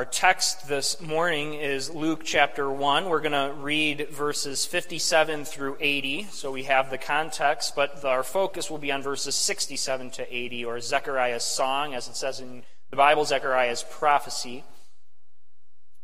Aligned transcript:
Our 0.00 0.06
text 0.06 0.66
this 0.66 0.98
morning 1.02 1.52
is 1.52 1.90
Luke 1.90 2.22
chapter 2.24 2.70
1. 2.70 3.10
We're 3.10 3.20
going 3.20 3.32
to 3.32 3.54
read 3.60 4.08
verses 4.08 4.64
57 4.64 5.44
through 5.44 5.76
80, 5.78 6.28
so 6.30 6.50
we 6.50 6.62
have 6.62 6.88
the 6.88 6.96
context, 6.96 7.76
but 7.76 8.02
our 8.02 8.22
focus 8.22 8.70
will 8.70 8.78
be 8.78 8.90
on 8.90 9.02
verses 9.02 9.34
67 9.34 10.10
to 10.12 10.34
80, 10.34 10.64
or 10.64 10.80
Zechariah's 10.80 11.44
song, 11.44 11.92
as 11.92 12.08
it 12.08 12.16
says 12.16 12.40
in 12.40 12.62
the 12.88 12.96
Bible, 12.96 13.26
Zechariah's 13.26 13.84
prophecy. 13.90 14.64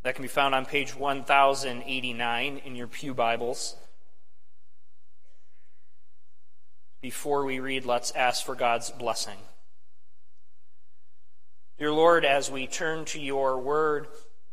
That 0.02 0.14
can 0.14 0.20
be 0.20 0.28
found 0.28 0.54
on 0.54 0.66
page 0.66 0.94
1089 0.94 2.60
in 2.66 2.76
your 2.76 2.88
Pew 2.88 3.14
Bibles. 3.14 3.76
Before 7.00 7.46
we 7.46 7.60
read, 7.60 7.86
let's 7.86 8.10
ask 8.10 8.44
for 8.44 8.54
God's 8.54 8.90
blessing. 8.90 9.38
Dear 11.78 11.92
Lord, 11.92 12.24
as 12.24 12.50
we 12.50 12.66
turn 12.66 13.04
to 13.06 13.20
your 13.20 13.58
word, 13.58 14.06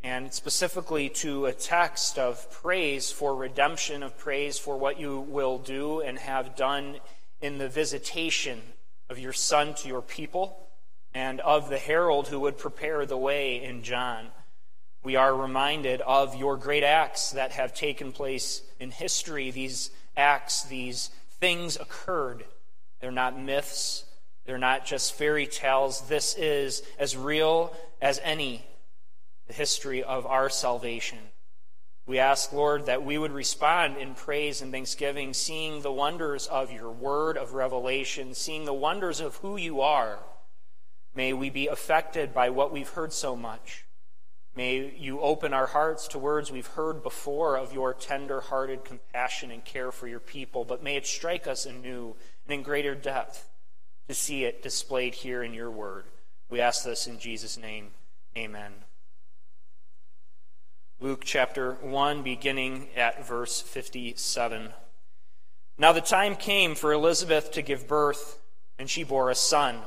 and 0.03 0.33
specifically 0.33 1.07
to 1.07 1.45
a 1.45 1.53
text 1.53 2.19
of 2.19 2.51
praise 2.51 3.13
for 3.13 3.33
redemption, 3.33 4.03
of 4.03 4.17
praise 4.17 4.59
for 4.59 4.75
what 4.77 4.99
you 4.99 5.21
will 5.21 5.57
do 5.57 6.01
and 6.01 6.19
have 6.19 6.57
done 6.57 6.97
in 7.39 7.59
the 7.59 7.69
visitation 7.69 8.61
of 9.09 9.19
your 9.19 9.31
Son 9.31 9.73
to 9.75 9.87
your 9.87 10.01
people, 10.01 10.67
and 11.13 11.39
of 11.39 11.69
the 11.69 11.77
herald 11.77 12.27
who 12.27 12.41
would 12.41 12.57
prepare 12.57 13.05
the 13.05 13.17
way 13.17 13.63
in 13.63 13.83
John. 13.83 14.27
We 15.01 15.15
are 15.15 15.33
reminded 15.33 16.01
of 16.01 16.35
your 16.35 16.57
great 16.57 16.83
acts 16.83 17.31
that 17.31 17.53
have 17.53 17.73
taken 17.73 18.11
place 18.11 18.63
in 18.81 18.91
history. 18.91 19.49
These 19.49 19.91
acts, 20.17 20.63
these 20.63 21.09
things 21.39 21.77
occurred. 21.77 22.43
They're 22.99 23.11
not 23.11 23.39
myths, 23.39 24.03
they're 24.45 24.57
not 24.57 24.85
just 24.85 25.13
fairy 25.13 25.47
tales. 25.47 26.02
This 26.07 26.35
is 26.35 26.83
as 26.99 27.15
real 27.15 27.73
as 28.02 28.20
any 28.23 28.66
the 29.47 29.53
history 29.53 30.03
of 30.03 30.25
our 30.25 30.49
salvation. 30.49 31.19
We 32.05 32.19
ask, 32.19 32.52
Lord, 32.52 32.86
that 32.88 33.03
we 33.05 33.17
would 33.17 33.31
respond 33.31 33.97
in 33.97 34.14
praise 34.14 34.61
and 34.61 34.71
thanksgiving, 34.71 35.33
seeing 35.33 35.81
the 35.81 35.91
wonders 35.91 36.47
of 36.47 36.71
your 36.71 36.91
word 36.91 37.38
of 37.38 37.53
revelation, 37.53 38.33
seeing 38.33 38.66
the 38.66 38.73
wonders 38.73 39.21
of 39.21 39.38
who 39.38 39.55
you 39.55 39.80
are. 39.80 40.19
May 41.16 41.31
we 41.31 41.49
be 41.49 41.67
affected 41.67 42.33
by 42.33 42.49
what 42.49 42.73
we've 42.73 42.89
heard 42.89 43.14
so 43.14 43.36
much. 43.38 43.86
May 44.55 44.94
you 44.97 45.21
open 45.21 45.53
our 45.53 45.67
hearts 45.67 46.08
to 46.09 46.19
words 46.19 46.52
we've 46.52 46.67
heard 46.67 47.02
before 47.03 47.58
of 47.58 47.73
your 47.73 47.94
tender 47.94 48.41
hearted 48.41 48.83
compassion 48.83 49.49
and 49.49 49.64
care 49.64 49.91
for 49.91 50.08
your 50.08 50.19
people, 50.19 50.66
but 50.66 50.83
may 50.83 50.97
it 50.97 51.08
strike 51.08 51.47
us 51.47 51.66
anew 51.66 52.16
and 52.45 52.53
in 52.53 52.64
greater 52.64 52.95
depth 52.95 53.49
to 54.07 54.13
see 54.13 54.43
it 54.43 54.63
displayed 54.63 55.13
here 55.15 55.43
in 55.43 55.53
your 55.53 55.71
word. 55.71 56.05
We 56.49 56.59
ask 56.59 56.83
this 56.83 57.07
in 57.07 57.19
Jesus' 57.19 57.57
name. 57.57 57.91
Amen. 58.37 58.73
Luke 60.99 61.23
chapter 61.25 61.73
1, 61.81 62.23
beginning 62.23 62.87
at 62.95 63.27
verse 63.27 63.59
57. 63.59 64.69
Now 65.77 65.91
the 65.91 66.01
time 66.01 66.35
came 66.35 66.75
for 66.75 66.93
Elizabeth 66.93 67.51
to 67.51 67.61
give 67.61 67.87
birth, 67.87 68.39
and 68.77 68.89
she 68.89 69.03
bore 69.03 69.29
a 69.29 69.35
son. 69.35 69.79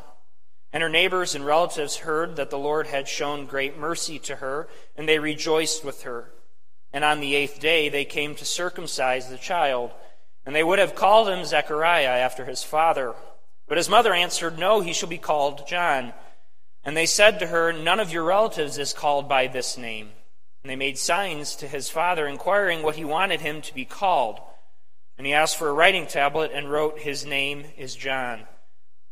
And 0.73 0.83
her 0.83 0.89
neighbors 0.89 1.35
and 1.35 1.47
relatives 1.47 1.99
heard 1.99 2.37
that 2.37 2.51
the 2.51 2.59
Lord 2.59 2.89
had 2.89 3.09
shown 3.09 3.47
great 3.47 3.79
mercy 3.79 4.19
to 4.21 4.37
her, 4.37 4.69
and 4.97 5.09
they 5.09 5.19
rejoiced 5.19 5.85
with 5.85 6.03
her. 6.03 6.33
And 6.93 7.05
on 7.05 7.21
the 7.21 7.35
eighth 7.35 7.61
day 7.61 7.89
they 7.89 8.05
came 8.05 8.35
to 8.35 8.45
circumcise 8.45 9.29
the 9.29 9.39
child, 9.39 9.93
and 10.45 10.55
they 10.55 10.65
would 10.65 10.79
have 10.79 10.95
called 10.95 11.29
him 11.29 11.45
Zechariah 11.45 12.19
after 12.19 12.45
his 12.45 12.63
father. 12.63 13.15
But 13.69 13.79
his 13.79 13.89
mother 13.89 14.15
answered, 14.15 14.59
No, 14.59 14.81
he 14.81 14.93
shall 14.93 15.09
be 15.09 15.19
called 15.19 15.67
John. 15.67 16.13
And 16.85 16.97
they 16.97 17.07
said 17.07 17.41
to 17.41 17.49
her, 17.49 17.73
None 17.73 18.01
of 18.01 18.13
your 18.13 18.25
relatives 18.25 18.79
is 18.79 18.93
called 18.93 19.29
by 19.29 19.49
this 19.49 19.77
name. 19.77 20.11
And 20.63 20.71
they 20.71 20.77
made 20.77 20.99
signs 20.99 21.57
to 21.57 21.69
his 21.69 21.91
father, 21.91 22.27
inquiring 22.27 22.83
what 22.83 22.97
he 22.97 23.05
wanted 23.05 23.41
him 23.41 23.63
to 23.63 23.75
be 23.75 23.85
called. 23.85 24.41
And 25.19 25.27
he 25.27 25.33
asked 25.33 25.57
for 25.57 25.69
a 25.69 25.73
writing 25.73 26.07
tablet 26.07 26.51
and 26.55 26.71
wrote, 26.71 27.01
His 27.01 27.25
name 27.25 27.65
is 27.77 27.95
John. 27.95 28.47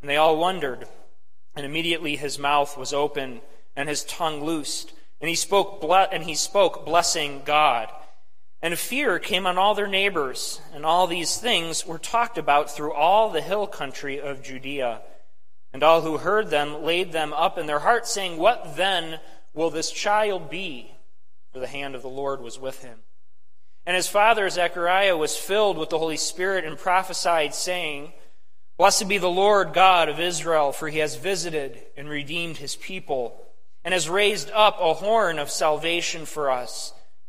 And 0.00 0.10
they 0.10 0.16
all 0.16 0.36
wondered. 0.36 0.86
And 1.56 1.64
immediately 1.64 2.16
his 2.16 2.38
mouth 2.38 2.76
was 2.76 2.92
open 2.92 3.40
and 3.76 3.88
his 3.88 4.04
tongue 4.04 4.44
loosed. 4.44 4.92
And 5.20 5.28
he 5.28 5.34
spoke, 5.34 5.84
and 6.12 6.24
he 6.24 6.34
spoke 6.34 6.84
blessing 6.84 7.42
God. 7.44 7.88
And 8.64 8.78
fear 8.78 9.18
came 9.18 9.46
on 9.46 9.58
all 9.58 9.74
their 9.74 9.86
neighbors, 9.86 10.58
and 10.72 10.86
all 10.86 11.06
these 11.06 11.36
things 11.36 11.84
were 11.86 11.98
talked 11.98 12.38
about 12.38 12.70
through 12.70 12.94
all 12.94 13.28
the 13.28 13.42
hill 13.42 13.66
country 13.66 14.18
of 14.18 14.42
Judea. 14.42 15.02
And 15.74 15.82
all 15.82 16.00
who 16.00 16.16
heard 16.16 16.48
them 16.48 16.82
laid 16.82 17.12
them 17.12 17.34
up 17.34 17.58
in 17.58 17.66
their 17.66 17.80
hearts, 17.80 18.10
saying, 18.10 18.38
What 18.38 18.78
then 18.78 19.20
will 19.52 19.68
this 19.68 19.90
child 19.90 20.48
be? 20.48 20.90
For 21.52 21.58
the 21.58 21.66
hand 21.66 21.94
of 21.94 22.00
the 22.00 22.08
Lord 22.08 22.40
was 22.40 22.58
with 22.58 22.82
him. 22.82 23.00
And 23.84 23.96
his 23.96 24.08
father 24.08 24.48
Zechariah 24.48 25.18
was 25.18 25.36
filled 25.36 25.76
with 25.76 25.90
the 25.90 25.98
Holy 25.98 26.16
Spirit 26.16 26.64
and 26.64 26.78
prophesied, 26.78 27.54
saying, 27.54 28.14
Blessed 28.78 29.08
be 29.08 29.18
the 29.18 29.28
Lord 29.28 29.74
God 29.74 30.08
of 30.08 30.18
Israel, 30.18 30.72
for 30.72 30.88
he 30.88 31.00
has 31.00 31.16
visited 31.16 31.82
and 31.98 32.08
redeemed 32.08 32.56
his 32.56 32.76
people, 32.76 33.44
and 33.84 33.92
has 33.92 34.08
raised 34.08 34.50
up 34.52 34.78
a 34.80 34.94
horn 34.94 35.38
of 35.38 35.50
salvation 35.50 36.24
for 36.24 36.50
us 36.50 36.94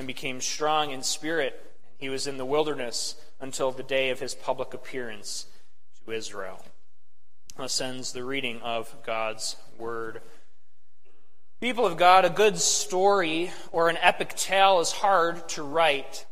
and 0.00 0.06
became 0.06 0.40
strong 0.40 0.92
in 0.92 1.02
spirit. 1.02 1.52
And 1.62 1.98
he 1.98 2.08
was 2.08 2.26
in 2.26 2.38
the 2.38 2.44
wilderness 2.46 3.16
until 3.38 3.70
the 3.70 3.82
day 3.82 4.08
of 4.08 4.18
his 4.18 4.34
public 4.34 4.72
appearance 4.72 5.44
to 6.02 6.12
Israel. 6.12 6.64
Thus 7.58 7.82
ends 7.82 8.14
the 8.14 8.24
reading 8.24 8.62
of 8.62 8.96
God's 9.04 9.56
word. 9.78 10.22
People 11.60 11.84
of 11.84 11.98
God, 11.98 12.24
a 12.24 12.30
good 12.30 12.56
story 12.56 13.50
or 13.72 13.90
an 13.90 13.98
epic 14.00 14.34
tale 14.36 14.80
is 14.80 14.90
hard 14.90 15.46
to 15.50 15.62
write. 15.62 16.24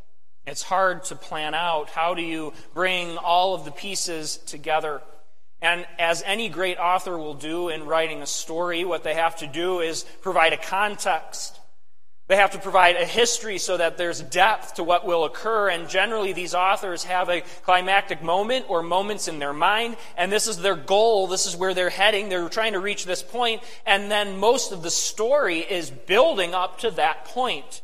It's 0.47 0.63
hard 0.63 1.03
to 1.05 1.15
plan 1.15 1.53
out. 1.53 1.91
How 1.91 2.15
do 2.15 2.23
you 2.23 2.53
bring 2.73 3.17
all 3.17 3.53
of 3.53 3.65
the 3.65 3.71
pieces 3.71 4.37
together? 4.37 5.03
And 5.61 5.85
as 5.99 6.23
any 6.25 6.49
great 6.49 6.79
author 6.79 7.19
will 7.19 7.35
do 7.35 7.69
in 7.69 7.85
writing 7.85 8.23
a 8.23 8.27
story, 8.27 8.83
what 8.83 9.03
they 9.03 9.13
have 9.13 9.35
to 9.37 9.47
do 9.47 9.81
is 9.81 10.05
provide 10.23 10.53
a 10.53 10.57
context. 10.57 11.59
They 12.29 12.35
have 12.35 12.51
to 12.51 12.59
provide 12.59 12.95
a 12.95 13.05
history 13.05 13.57
so 13.57 13.77
that 13.77 13.97
there's 13.97 14.21
depth 14.21 14.75
to 14.75 14.83
what 14.83 15.03
will 15.03 15.25
occur. 15.25 15.69
And 15.69 15.89
generally, 15.89 16.31
these 16.31 16.53
authors 16.53 17.03
have 17.05 17.27
a 17.27 17.41
climactic 17.63 18.21
moment 18.21 18.67
or 18.69 18.83
moments 18.83 19.27
in 19.27 19.39
their 19.39 19.51
mind, 19.51 19.97
and 20.15 20.31
this 20.31 20.47
is 20.47 20.59
their 20.59 20.75
goal. 20.75 21.25
This 21.25 21.47
is 21.47 21.57
where 21.57 21.73
they're 21.73 21.89
heading. 21.89 22.29
They're 22.29 22.47
trying 22.47 22.73
to 22.73 22.79
reach 22.79 23.03
this 23.03 23.23
point, 23.23 23.63
and 23.83 24.11
then 24.11 24.37
most 24.37 24.71
of 24.71 24.83
the 24.83 24.91
story 24.91 25.61
is 25.61 25.89
building 25.89 26.53
up 26.53 26.77
to 26.81 26.91
that 26.91 27.25
point. 27.25 27.81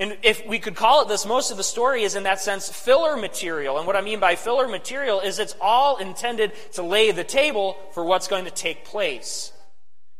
And 0.00 0.18
if 0.22 0.44
we 0.44 0.58
could 0.58 0.74
call 0.74 1.02
it 1.02 1.08
this, 1.08 1.24
most 1.24 1.52
of 1.52 1.56
the 1.56 1.62
story 1.62 2.02
is 2.02 2.16
in 2.16 2.24
that 2.24 2.40
sense 2.40 2.68
filler 2.68 3.16
material. 3.16 3.78
And 3.78 3.86
what 3.86 3.94
I 3.94 4.00
mean 4.00 4.18
by 4.18 4.34
filler 4.34 4.66
material 4.66 5.20
is 5.20 5.38
it's 5.38 5.54
all 5.60 5.98
intended 5.98 6.50
to 6.72 6.82
lay 6.82 7.12
the 7.12 7.22
table 7.22 7.76
for 7.92 8.04
what's 8.04 8.26
going 8.26 8.46
to 8.46 8.50
take 8.50 8.84
place. 8.84 9.52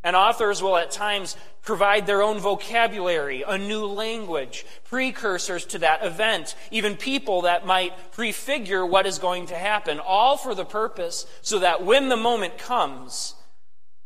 And 0.04 0.14
authors 0.14 0.62
will 0.62 0.76
at 0.76 0.92
times 0.92 1.36
provide 1.62 2.06
their 2.06 2.22
own 2.22 2.38
vocabulary, 2.38 3.42
a 3.46 3.58
new 3.58 3.86
language, 3.86 4.64
precursors 4.84 5.64
to 5.66 5.78
that 5.80 6.04
event, 6.04 6.54
even 6.70 6.96
people 6.96 7.42
that 7.42 7.66
might 7.66 8.12
prefigure 8.12 8.86
what 8.86 9.06
is 9.06 9.18
going 9.18 9.46
to 9.46 9.56
happen, 9.56 9.98
all 9.98 10.36
for 10.36 10.54
the 10.54 10.64
purpose 10.64 11.26
so 11.42 11.58
that 11.58 11.84
when 11.84 12.08
the 12.08 12.16
moment 12.16 12.56
comes, 12.56 13.34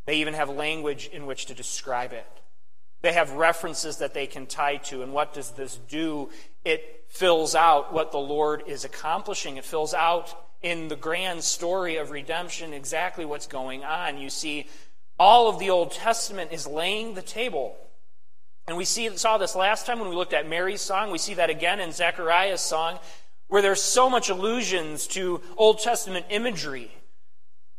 they 0.06 0.16
even 0.16 0.34
have 0.34 0.48
language 0.48 1.10
in 1.12 1.26
which 1.26 1.46
to 1.46 1.54
describe 1.54 2.12
it. 2.12 2.26
They 3.02 3.12
have 3.12 3.32
references 3.32 3.98
that 3.98 4.14
they 4.14 4.26
can 4.26 4.46
tie 4.46 4.76
to. 4.76 5.02
And 5.02 5.12
what 5.12 5.32
does 5.32 5.50
this 5.52 5.76
do? 5.76 6.30
It 6.64 7.04
fills 7.08 7.54
out 7.54 7.92
what 7.92 8.12
the 8.12 8.18
Lord 8.18 8.64
is 8.66 8.84
accomplishing. 8.84 9.56
It 9.56 9.64
fills 9.64 9.94
out 9.94 10.34
in 10.62 10.88
the 10.88 10.96
grand 10.96 11.42
story 11.42 11.96
of 11.96 12.10
redemption 12.10 12.74
exactly 12.74 13.24
what's 13.24 13.46
going 13.46 13.84
on. 13.84 14.18
You 14.18 14.28
see, 14.28 14.66
all 15.20 15.50
of 15.50 15.58
the 15.58 15.68
Old 15.68 15.92
Testament 15.92 16.50
is 16.50 16.66
laying 16.66 17.12
the 17.12 17.20
table. 17.20 17.76
And 18.66 18.76
we 18.78 18.86
see, 18.86 19.14
saw 19.18 19.36
this 19.36 19.54
last 19.54 19.84
time 19.84 20.00
when 20.00 20.08
we 20.08 20.16
looked 20.16 20.32
at 20.32 20.48
Mary's 20.48 20.80
song. 20.80 21.10
We 21.10 21.18
see 21.18 21.34
that 21.34 21.50
again 21.50 21.78
in 21.78 21.92
Zechariah's 21.92 22.62
song, 22.62 22.98
where 23.48 23.60
there's 23.60 23.82
so 23.82 24.08
much 24.08 24.30
allusions 24.30 25.06
to 25.08 25.42
Old 25.58 25.80
Testament 25.80 26.24
imagery. 26.30 26.90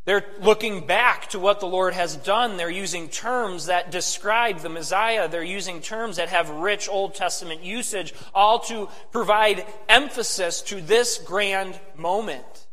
They're 0.05 0.25
looking 0.39 0.85
back 0.85 1.29
to 1.29 1.39
what 1.39 1.59
the 1.59 1.65
Lord 1.65 1.95
has 1.95 2.15
done. 2.15 2.57
They're 2.57 2.69
using 2.69 3.09
terms 3.09 3.65
that 3.65 3.89
describe 3.89 4.59
the 4.59 4.69
Messiah. 4.69 5.27
They're 5.27 5.43
using 5.43 5.81
terms 5.81 6.17
that 6.17 6.29
have 6.29 6.49
rich 6.49 6.87
Old 6.89 7.15
Testament 7.15 7.63
usage, 7.63 8.13
all 8.35 8.59
to 8.61 8.87
provide 9.11 9.65
emphasis 9.89 10.61
to 10.63 10.79
this 10.79 11.17
grand 11.17 11.79
moment 11.95 12.67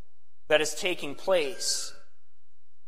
that 0.48 0.60
is 0.60 0.74
taking 0.74 1.14
place. 1.14 1.94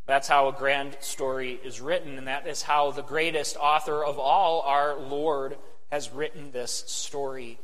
That's 0.06 0.28
how 0.28 0.48
a 0.48 0.52
grand 0.52 0.96
story 1.00 1.60
is 1.62 1.80
written, 1.80 2.18
and 2.18 2.26
that 2.26 2.46
is 2.46 2.62
how 2.62 2.90
the 2.90 3.02
greatest 3.02 3.56
author 3.56 4.04
of 4.04 4.18
all, 4.18 4.62
our 4.62 4.98
Lord, 4.98 5.56
has 5.92 6.10
written 6.10 6.50
this 6.50 6.84
story. 6.86 7.58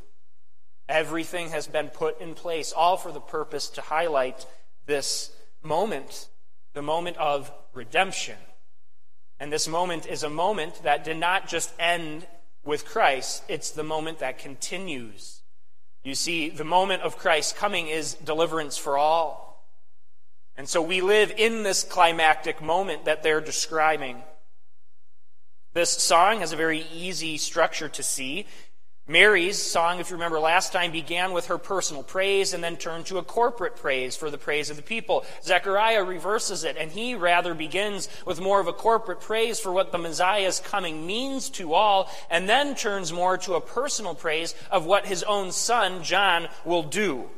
Everything 0.87 1.49
has 1.49 1.67
been 1.67 1.89
put 1.89 2.21
in 2.21 2.33
place, 2.33 2.71
all 2.71 2.95
for 2.95 3.11
the 3.11 3.19
purpose 3.19 3.69
to 3.69 3.81
highlight 3.81 4.45
this 4.85 5.31
moment 5.61 6.29
the 6.77 6.83
moment 6.83 7.17
of 7.17 7.51
redemption. 7.73 8.37
And 9.39 9.51
this 9.51 9.67
moment 9.67 10.05
is 10.05 10.21
a 10.21 10.29
moment 10.29 10.83
that 10.83 11.03
did 11.03 11.17
not 11.17 11.47
just 11.47 11.73
end 11.79 12.27
with 12.63 12.85
Christ, 12.85 13.43
it's 13.47 13.71
the 13.71 13.81
moment 13.81 14.19
that 14.19 14.37
continues. 14.37 15.41
You 16.03 16.13
see, 16.13 16.49
the 16.49 16.63
moment 16.63 17.01
of 17.01 17.17
Christ's 17.17 17.53
coming 17.53 17.87
is 17.87 18.13
deliverance 18.13 18.77
for 18.77 18.95
all. 18.95 19.46
And 20.57 20.67
so 20.67 20.81
we 20.81 21.01
live 21.01 21.31
in 21.37 21.61
this 21.61 21.83
climactic 21.83 22.61
moment 22.61 23.05
that 23.05 23.21
they're 23.21 23.41
describing. 23.41 24.23
This 25.73 25.91
song 25.91 26.39
has 26.39 26.51
a 26.51 26.57
very 26.57 26.85
easy 26.91 27.37
structure 27.37 27.87
to 27.89 28.01
see. 28.01 28.47
Mary's 29.09 29.61
song, 29.61 29.99
if 29.99 30.09
you 30.09 30.15
remember 30.15 30.39
last 30.39 30.73
time, 30.73 30.91
began 30.91 31.31
with 31.31 31.45
her 31.45 31.57
personal 31.57 32.03
praise 32.03 32.53
and 32.53 32.61
then 32.61 32.75
turned 32.75 33.05
to 33.05 33.19
a 33.19 33.23
corporate 33.23 33.77
praise 33.77 34.17
for 34.17 34.29
the 34.29 34.37
praise 34.37 34.69
of 34.69 34.75
the 34.75 34.81
people. 34.81 35.23
Zechariah 35.43 36.03
reverses 36.03 36.65
it, 36.65 36.75
and 36.75 36.91
he 36.91 37.15
rather 37.15 37.53
begins 37.53 38.09
with 38.25 38.41
more 38.41 38.59
of 38.59 38.67
a 38.67 38.73
corporate 38.73 39.21
praise 39.21 39.61
for 39.61 39.71
what 39.71 39.93
the 39.93 39.97
Messiah's 39.97 40.59
coming 40.59 41.07
means 41.07 41.49
to 41.51 41.73
all, 41.73 42.11
and 42.29 42.49
then 42.49 42.75
turns 42.75 43.13
more 43.13 43.37
to 43.37 43.53
a 43.53 43.61
personal 43.61 44.13
praise 44.13 44.55
of 44.71 44.85
what 44.85 45.05
his 45.05 45.23
own 45.23 45.53
son, 45.53 46.03
John, 46.03 46.49
will 46.65 46.83
do. 46.83 47.29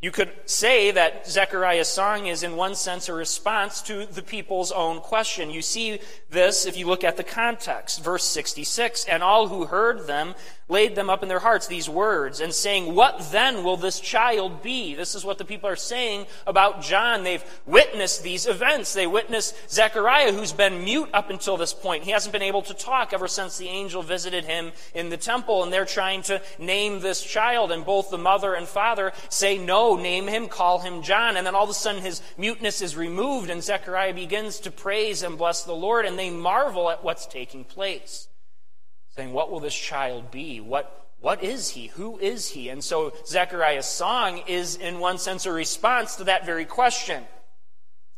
You 0.00 0.12
could 0.12 0.30
say 0.46 0.92
that 0.92 1.28
Zechariah's 1.28 1.88
song 1.88 2.28
is, 2.28 2.44
in 2.44 2.54
one 2.54 2.76
sense, 2.76 3.08
a 3.08 3.12
response 3.12 3.82
to 3.82 4.06
the 4.06 4.22
people's 4.22 4.70
own 4.70 5.00
question. 5.00 5.50
You 5.50 5.60
see 5.60 5.98
this 6.30 6.66
if 6.66 6.76
you 6.76 6.86
look 6.86 7.02
at 7.02 7.16
the 7.16 7.24
context. 7.24 8.04
Verse 8.04 8.22
66 8.22 9.06
And 9.06 9.24
all 9.24 9.48
who 9.48 9.64
heard 9.64 10.06
them 10.06 10.36
laid 10.68 10.94
them 10.94 11.08
up 11.08 11.22
in 11.22 11.28
their 11.28 11.38
hearts, 11.38 11.66
these 11.66 11.88
words, 11.88 12.40
and 12.40 12.52
saying, 12.52 12.94
What 12.94 13.30
then 13.32 13.64
will 13.64 13.76
this 13.76 14.00
child 14.00 14.62
be? 14.62 14.94
This 14.94 15.14
is 15.14 15.24
what 15.24 15.38
the 15.38 15.44
people 15.44 15.68
are 15.68 15.76
saying 15.76 16.26
about 16.46 16.82
John. 16.82 17.24
They've 17.24 17.44
witnessed 17.66 18.22
these 18.22 18.46
events. 18.46 18.92
They 18.92 19.06
witnessed 19.06 19.54
Zechariah, 19.70 20.32
who's 20.32 20.52
been 20.52 20.84
mute 20.84 21.08
up 21.14 21.30
until 21.30 21.56
this 21.56 21.72
point. 21.72 22.04
He 22.04 22.10
hasn't 22.10 22.32
been 22.32 22.42
able 22.42 22.62
to 22.62 22.74
talk 22.74 23.12
ever 23.12 23.28
since 23.28 23.56
the 23.56 23.68
angel 23.68 24.02
visited 24.02 24.44
him 24.44 24.72
in 24.94 25.08
the 25.08 25.16
temple, 25.16 25.62
and 25.62 25.72
they're 25.72 25.84
trying 25.84 26.22
to 26.22 26.42
name 26.58 27.00
this 27.00 27.22
child. 27.22 27.72
And 27.72 27.84
both 27.84 28.10
the 28.10 28.18
mother 28.18 28.54
and 28.54 28.68
father 28.68 29.12
say, 29.30 29.58
No, 29.58 29.96
name 29.96 30.26
him, 30.26 30.48
call 30.48 30.80
him 30.80 31.02
John. 31.02 31.36
And 31.36 31.46
then 31.46 31.54
all 31.54 31.64
of 31.64 31.70
a 31.70 31.74
sudden 31.74 32.02
his 32.02 32.22
muteness 32.36 32.82
is 32.82 32.96
removed, 32.96 33.50
and 33.50 33.62
Zechariah 33.62 34.14
begins 34.14 34.60
to 34.60 34.70
praise 34.70 35.22
and 35.22 35.38
bless 35.38 35.64
the 35.64 35.72
Lord, 35.72 36.04
and 36.04 36.18
they 36.18 36.30
marvel 36.30 36.90
at 36.90 37.02
what's 37.02 37.26
taking 37.26 37.64
place 37.64 38.27
saying, 39.18 39.32
What 39.32 39.50
will 39.50 39.58
this 39.58 39.74
child 39.74 40.30
be? 40.30 40.60
What, 40.60 41.06
what 41.20 41.42
is 41.42 41.70
he? 41.70 41.88
Who 41.88 42.18
is 42.18 42.50
he? 42.50 42.68
And 42.68 42.84
so 42.84 43.12
Zechariah's 43.26 43.84
song 43.84 44.44
is, 44.46 44.76
in 44.76 45.00
one 45.00 45.18
sense, 45.18 45.44
a 45.44 45.50
response 45.50 46.14
to 46.16 46.24
that 46.24 46.46
very 46.46 46.64
question. 46.64 47.24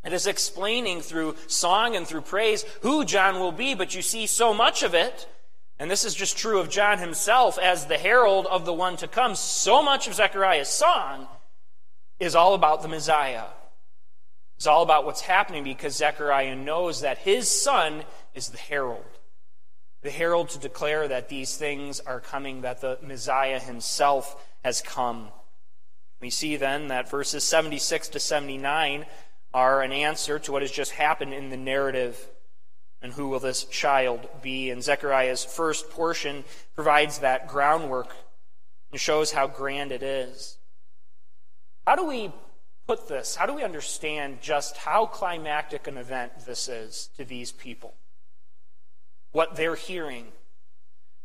It 0.05 0.13
is 0.13 0.27
explaining 0.27 1.01
through 1.01 1.37
song 1.47 1.97
and 1.97 2.07
through 2.07 2.21
praise 2.21 2.67
who 2.83 3.07
John 3.07 3.41
will 3.41 3.53
be, 3.53 3.75
but 3.75 3.95
you 3.95 4.03
see 4.03 4.27
so 4.27 4.53
much 4.53 4.83
of 4.83 4.93
it, 4.93 5.27
and 5.79 5.91
this 5.91 6.05
is 6.05 6.15
just 6.15 6.37
true 6.37 6.61
of 6.61 6.69
John 6.69 6.99
himself 6.99 7.59
as 7.59 7.87
the 7.87 7.97
herald 7.97 8.47
of 8.47 8.67
the 8.67 8.75
one 8.75 8.99
to 8.99 9.09
come. 9.09 9.35
So 9.35 9.83
much 9.83 10.07
of 10.07 10.15
Zechariah's 10.15 10.69
song 10.69 11.29
is 12.19 12.35
all 12.35 12.53
about 12.53 12.83
the 12.83 12.89
Messiah. 12.89 13.45
It's 14.59 14.67
all 14.67 14.83
about 14.83 15.07
what's 15.07 15.23
happening 15.23 15.65
because 15.65 15.97
Zechariah 15.97 16.57
knows 16.57 17.01
that 17.01 17.17
his 17.17 17.49
son 17.49 18.05
is 18.35 18.49
the 18.49 18.59
herald 18.59 19.10
the 20.03 20.11
herald 20.11 20.49
to 20.51 20.59
declare 20.59 21.09
that 21.09 21.29
these 21.29 21.57
things 21.57 22.01
are 22.01 22.21
coming, 22.21 22.63
that 22.63 22.81
the 22.81 22.99
Messiah 23.03 23.59
himself 23.59 24.43
has 24.65 24.81
come. 24.81 25.29
We 26.21 26.31
see 26.31 26.57
then 26.57 26.89
that 26.89 27.11
verses 27.11 27.45
76 27.45 28.09
to 28.09 28.21
79 28.21 29.07
are 29.53 29.83
an 29.83 29.93
answer 29.93 30.39
to 30.39 30.53
what 30.53 30.63
has 30.63 30.71
just 30.71 30.93
happened 30.93 31.35
in 31.35 31.51
the 31.51 31.57
narrative. 31.57 32.29
And 33.03 33.13
who 33.13 33.29
will 33.29 33.41
this 33.41 33.65
child 33.65 34.29
be? 34.43 34.71
And 34.71 34.83
Zechariah's 34.83 35.45
first 35.45 35.91
portion 35.91 36.45
provides 36.75 37.19
that 37.19 37.49
groundwork 37.49 38.15
and 38.93 39.01
shows 39.01 39.33
how 39.33 39.47
grand 39.47 39.93
it 39.93 40.03
is. 40.03 40.59
How 41.87 41.97
do 41.97 42.07
we 42.07 42.33
put 42.87 43.09
this? 43.09 43.37
How 43.37 43.47
do 43.47 43.55
we 43.55 43.63
understand 43.63 44.43
just 44.43 44.77
how 44.77 45.07
climactic 45.07 45.87
an 45.87 45.97
event 45.97 46.33
this 46.47 46.69
is 46.69 47.09
to 47.17 47.25
these 47.25 47.53
people? 47.53 47.95
What 49.33 49.57
they're 49.57 49.77
hearing. 49.77 50.27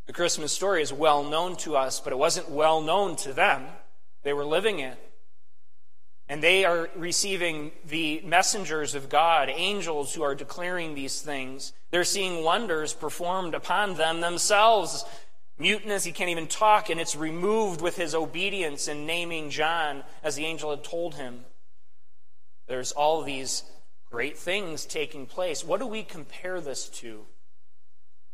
The 0.06 0.14
Christmas 0.14 0.52
story 0.52 0.82
is 0.82 0.94
well 0.94 1.24
known 1.24 1.56
to 1.58 1.76
us, 1.76 2.00
but 2.00 2.14
it 2.14 2.18
wasn't 2.18 2.52
well 2.52 2.82
known 2.82 3.16
to 3.18 3.34
them. 3.34 3.66
They 4.24 4.34
were 4.34 4.46
living 4.46 4.80
it. 4.80 4.98
And 6.28 6.42
they 6.42 6.66
are 6.66 6.90
receiving 6.96 7.72
the 7.88 8.22
messengers 8.26 8.96
of 8.96 9.10
God, 9.10 9.50
angels 9.50 10.14
who 10.14 10.24
are 10.24 10.34
declaring 10.34 10.96
these 10.96 11.22
things. 11.22 11.74
They're 11.92 12.04
seeing 12.04 12.44
wonders 12.44 12.94
performed 12.94 13.54
upon 13.54 13.96
them 13.96 14.22
themselves. 14.22 15.06
Mutinous, 15.60 16.04
he 16.04 16.12
can't 16.12 16.32
even 16.32 16.48
talk, 16.48 16.90
and 16.90 17.00
it's 17.00 17.16
removed 17.16 17.80
with 17.80 17.96
his 17.96 18.16
obedience 18.16 18.88
in 18.88 19.06
naming 19.06 19.52
John 19.52 20.04
as 20.24 20.36
the 20.36 20.46
angel 20.46 20.72
had 20.72 20.84
told 20.84 21.16
him. 21.16 21.46
There's 22.68 22.92
all 22.92 23.22
these 23.22 23.64
great 24.10 24.38
things 24.38 24.86
taking 24.86 25.28
place. 25.28 25.64
What 25.64 25.80
do 25.80 25.86
we 25.86 26.04
compare 26.04 26.60
this 26.60 26.90
to? 26.90 27.26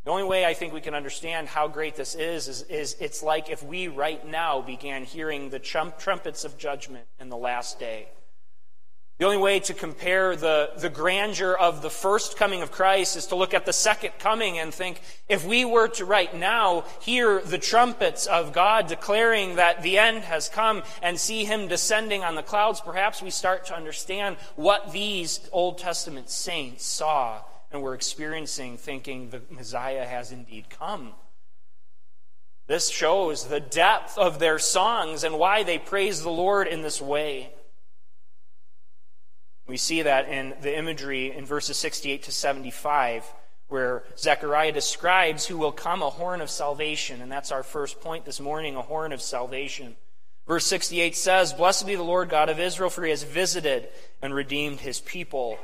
The 0.03 0.09
only 0.09 0.23
way 0.23 0.45
I 0.45 0.55
think 0.55 0.73
we 0.73 0.81
can 0.81 0.95
understand 0.95 1.47
how 1.47 1.67
great 1.67 1.95
this 1.95 2.15
is, 2.15 2.47
is, 2.47 2.63
is 2.63 2.95
it's 2.99 3.21
like 3.21 3.49
if 3.51 3.61
we 3.61 3.87
right 3.87 4.25
now 4.27 4.59
began 4.59 5.03
hearing 5.03 5.49
the 5.49 5.59
trump, 5.59 5.99
trumpets 5.99 6.43
of 6.43 6.57
judgment 6.57 7.05
in 7.19 7.29
the 7.29 7.37
last 7.37 7.79
day. 7.79 8.07
The 9.19 9.27
only 9.27 9.37
way 9.37 9.59
to 9.59 9.75
compare 9.75 10.35
the, 10.35 10.71
the 10.77 10.89
grandeur 10.89 11.53
of 11.53 11.83
the 11.83 11.91
first 11.91 12.37
coming 12.37 12.63
of 12.63 12.71
Christ 12.71 13.15
is 13.15 13.27
to 13.27 13.35
look 13.35 13.53
at 13.53 13.67
the 13.67 13.73
second 13.73 14.13
coming 14.17 14.57
and 14.57 14.73
think 14.73 14.99
if 15.29 15.45
we 15.45 15.63
were 15.63 15.87
to 15.89 16.05
right 16.05 16.35
now 16.35 16.85
hear 17.01 17.39
the 17.39 17.59
trumpets 17.59 18.25
of 18.25 18.51
God 18.51 18.87
declaring 18.87 19.57
that 19.57 19.83
the 19.83 19.99
end 19.99 20.23
has 20.23 20.49
come 20.49 20.81
and 21.03 21.19
see 21.19 21.45
Him 21.45 21.67
descending 21.67 22.23
on 22.23 22.33
the 22.33 22.41
clouds, 22.41 22.81
perhaps 22.81 23.21
we 23.21 23.29
start 23.29 23.67
to 23.67 23.75
understand 23.75 24.37
what 24.55 24.91
these 24.91 25.47
Old 25.51 25.77
Testament 25.77 26.31
saints 26.31 26.83
saw 26.83 27.41
and 27.71 27.81
we're 27.81 27.93
experiencing 27.93 28.77
thinking 28.77 29.29
the 29.29 29.41
Messiah 29.49 30.05
has 30.05 30.31
indeed 30.31 30.69
come. 30.69 31.13
This 32.67 32.89
shows 32.89 33.47
the 33.47 33.59
depth 33.59 34.17
of 34.17 34.39
their 34.39 34.59
songs 34.59 35.23
and 35.23 35.37
why 35.37 35.63
they 35.63 35.77
praise 35.77 36.21
the 36.21 36.29
Lord 36.29 36.67
in 36.67 36.81
this 36.81 37.01
way. 37.01 37.51
We 39.67 39.77
see 39.77 40.01
that 40.01 40.27
in 40.27 40.53
the 40.61 40.77
imagery 40.77 41.31
in 41.35 41.45
verses 41.45 41.77
68 41.77 42.23
to 42.23 42.31
75, 42.31 43.25
where 43.67 44.03
Zechariah 44.17 44.73
describes 44.73 45.45
who 45.45 45.57
will 45.57 45.71
come 45.71 46.01
a 46.01 46.09
horn 46.09 46.41
of 46.41 46.49
salvation. 46.49 47.21
And 47.21 47.31
that's 47.31 47.51
our 47.51 47.63
first 47.63 48.01
point 48.01 48.25
this 48.25 48.39
morning 48.39 48.75
a 48.75 48.81
horn 48.81 49.13
of 49.13 49.21
salvation. 49.21 49.95
Verse 50.47 50.65
68 50.65 51.15
says, 51.15 51.53
Blessed 51.53 51.87
be 51.87 51.95
the 51.95 52.03
Lord 52.03 52.29
God 52.29 52.49
of 52.49 52.59
Israel, 52.59 52.89
for 52.89 53.03
he 53.03 53.11
has 53.11 53.23
visited 53.23 53.87
and 54.21 54.33
redeemed 54.33 54.81
his 54.81 54.99
people. 54.99 55.57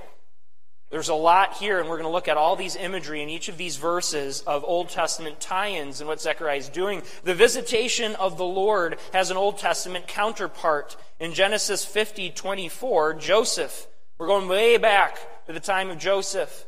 There's 0.90 1.10
a 1.10 1.16
lot 1.16 1.56
here, 1.56 1.80
and 1.80 1.90
we're 1.90 1.98
going 1.98 2.08
to 2.08 2.14
look 2.14 2.30
at 2.30 2.38
all 2.38 2.56
these 2.56 2.78
imagery 2.78 3.22
in 3.22 3.28
each 3.28 3.50
of 3.50 3.58
these 3.58 3.76
verses 3.76 4.42
of 4.48 4.64
Old 4.64 4.88
Testament 4.88 5.42
tie 5.42 5.72
ins 5.72 6.00
and 6.00 6.08
what 6.08 6.22
Zechariah 6.22 6.58
is 6.58 6.70
doing. 6.70 7.02
The 7.24 7.36
visitation 7.36 8.16
of 8.16 8.38
the 8.38 8.46
Lord 8.46 8.98
has 9.12 9.30
an 9.30 9.36
Old 9.36 9.58
Testament 9.58 10.08
counterpart. 10.08 10.96
In 11.20 11.34
Genesis 11.34 11.84
50 11.84 12.30
24, 12.30 13.16
Joseph, 13.16 13.88
we're 14.18 14.28
going 14.28 14.48
way 14.48 14.78
back 14.78 15.46
to 15.48 15.52
the 15.52 15.60
time 15.60 15.90
of 15.90 15.98
Joseph. 15.98 16.66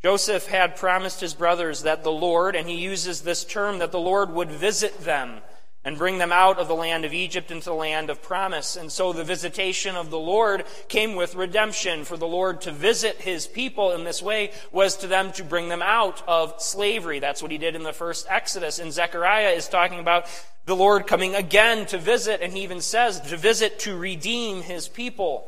Joseph 0.00 0.46
had 0.46 0.76
promised 0.76 1.20
his 1.20 1.34
brothers 1.34 1.82
that 1.82 2.04
the 2.04 2.12
Lord, 2.12 2.54
and 2.54 2.68
he 2.68 2.76
uses 2.76 3.22
this 3.22 3.44
term, 3.44 3.80
that 3.80 3.90
the 3.90 3.98
Lord 3.98 4.30
would 4.30 4.50
visit 4.50 5.00
them 5.00 5.40
and 5.84 5.96
bring 5.96 6.18
them 6.18 6.32
out 6.32 6.58
of 6.58 6.68
the 6.68 6.74
land 6.74 7.04
of 7.04 7.14
Egypt 7.14 7.50
into 7.50 7.70
the 7.70 7.74
land 7.74 8.10
of 8.10 8.22
promise. 8.22 8.76
And 8.76 8.92
so 8.92 9.12
the 9.12 9.24
visitation 9.24 9.96
of 9.96 10.10
the 10.10 10.18
Lord 10.18 10.64
came 10.88 11.14
with 11.14 11.34
redemption. 11.34 12.04
For 12.04 12.18
the 12.18 12.26
Lord 12.26 12.60
to 12.62 12.72
visit 12.72 13.16
his 13.16 13.46
people 13.46 13.92
in 13.92 14.04
this 14.04 14.22
way 14.22 14.52
was 14.72 14.96
to 14.98 15.06
them 15.06 15.32
to 15.32 15.44
bring 15.44 15.68
them 15.68 15.80
out 15.82 16.22
of 16.28 16.60
slavery. 16.60 17.18
That's 17.18 17.42
what 17.42 17.50
he 17.50 17.58
did 17.58 17.76
in 17.76 17.82
the 17.82 17.94
first 17.94 18.26
Exodus. 18.28 18.78
And 18.78 18.92
Zechariah 18.92 19.50
is 19.50 19.68
talking 19.68 20.00
about 20.00 20.26
the 20.66 20.76
Lord 20.76 21.06
coming 21.06 21.34
again 21.34 21.86
to 21.86 21.98
visit, 21.98 22.42
and 22.42 22.52
he 22.52 22.62
even 22.62 22.82
says 22.82 23.18
to 23.22 23.36
visit 23.38 23.78
to 23.80 23.96
redeem 23.96 24.62
his 24.62 24.86
people. 24.86 25.46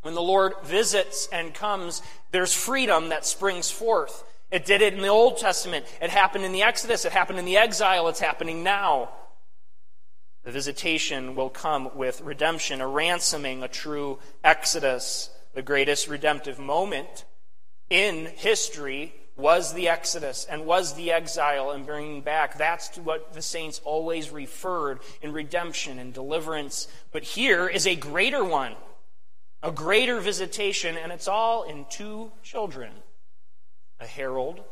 When 0.00 0.14
the 0.14 0.22
Lord 0.22 0.54
visits 0.64 1.28
and 1.30 1.52
comes, 1.52 2.00
there's 2.32 2.54
freedom 2.54 3.10
that 3.10 3.26
springs 3.26 3.70
forth. 3.70 4.24
It 4.50 4.64
did 4.64 4.80
it 4.80 4.94
in 4.94 5.02
the 5.02 5.08
Old 5.08 5.36
Testament. 5.36 5.84
It 6.00 6.08
happened 6.08 6.44
in 6.44 6.52
the 6.52 6.62
Exodus. 6.62 7.04
It 7.04 7.12
happened 7.12 7.38
in 7.38 7.44
the 7.44 7.58
exile. 7.58 8.08
It's 8.08 8.20
happening 8.20 8.64
now. 8.64 9.10
The 10.44 10.50
visitation 10.50 11.34
will 11.34 11.50
come 11.50 11.90
with 11.94 12.22
redemption, 12.22 12.80
a 12.80 12.88
ransoming, 12.88 13.62
a 13.62 13.68
true 13.68 14.18
exodus. 14.42 15.30
The 15.54 15.62
greatest 15.62 16.08
redemptive 16.08 16.58
moment 16.58 17.24
in 17.90 18.26
history 18.26 19.14
was 19.36 19.72
the 19.74 19.88
exodus 19.88 20.46
and 20.48 20.66
was 20.66 20.94
the 20.94 21.12
exile 21.12 21.70
and 21.70 21.86
bringing 21.86 22.20
back. 22.20 22.56
That's 22.56 22.96
what 22.98 23.32
the 23.32 23.42
saints 23.42 23.80
always 23.84 24.30
referred 24.30 25.00
in 25.22 25.32
redemption 25.32 25.98
and 25.98 26.12
deliverance. 26.12 26.88
But 27.12 27.22
here 27.22 27.66
is 27.66 27.86
a 27.86 27.96
greater 27.96 28.44
one, 28.44 28.76
a 29.62 29.72
greater 29.72 30.20
visitation, 30.20 30.96
and 30.96 31.10
it's 31.12 31.28
all 31.28 31.64
in 31.64 31.86
two 31.90 32.32
children 32.42 32.92
a 33.98 34.06
herald 34.06 34.62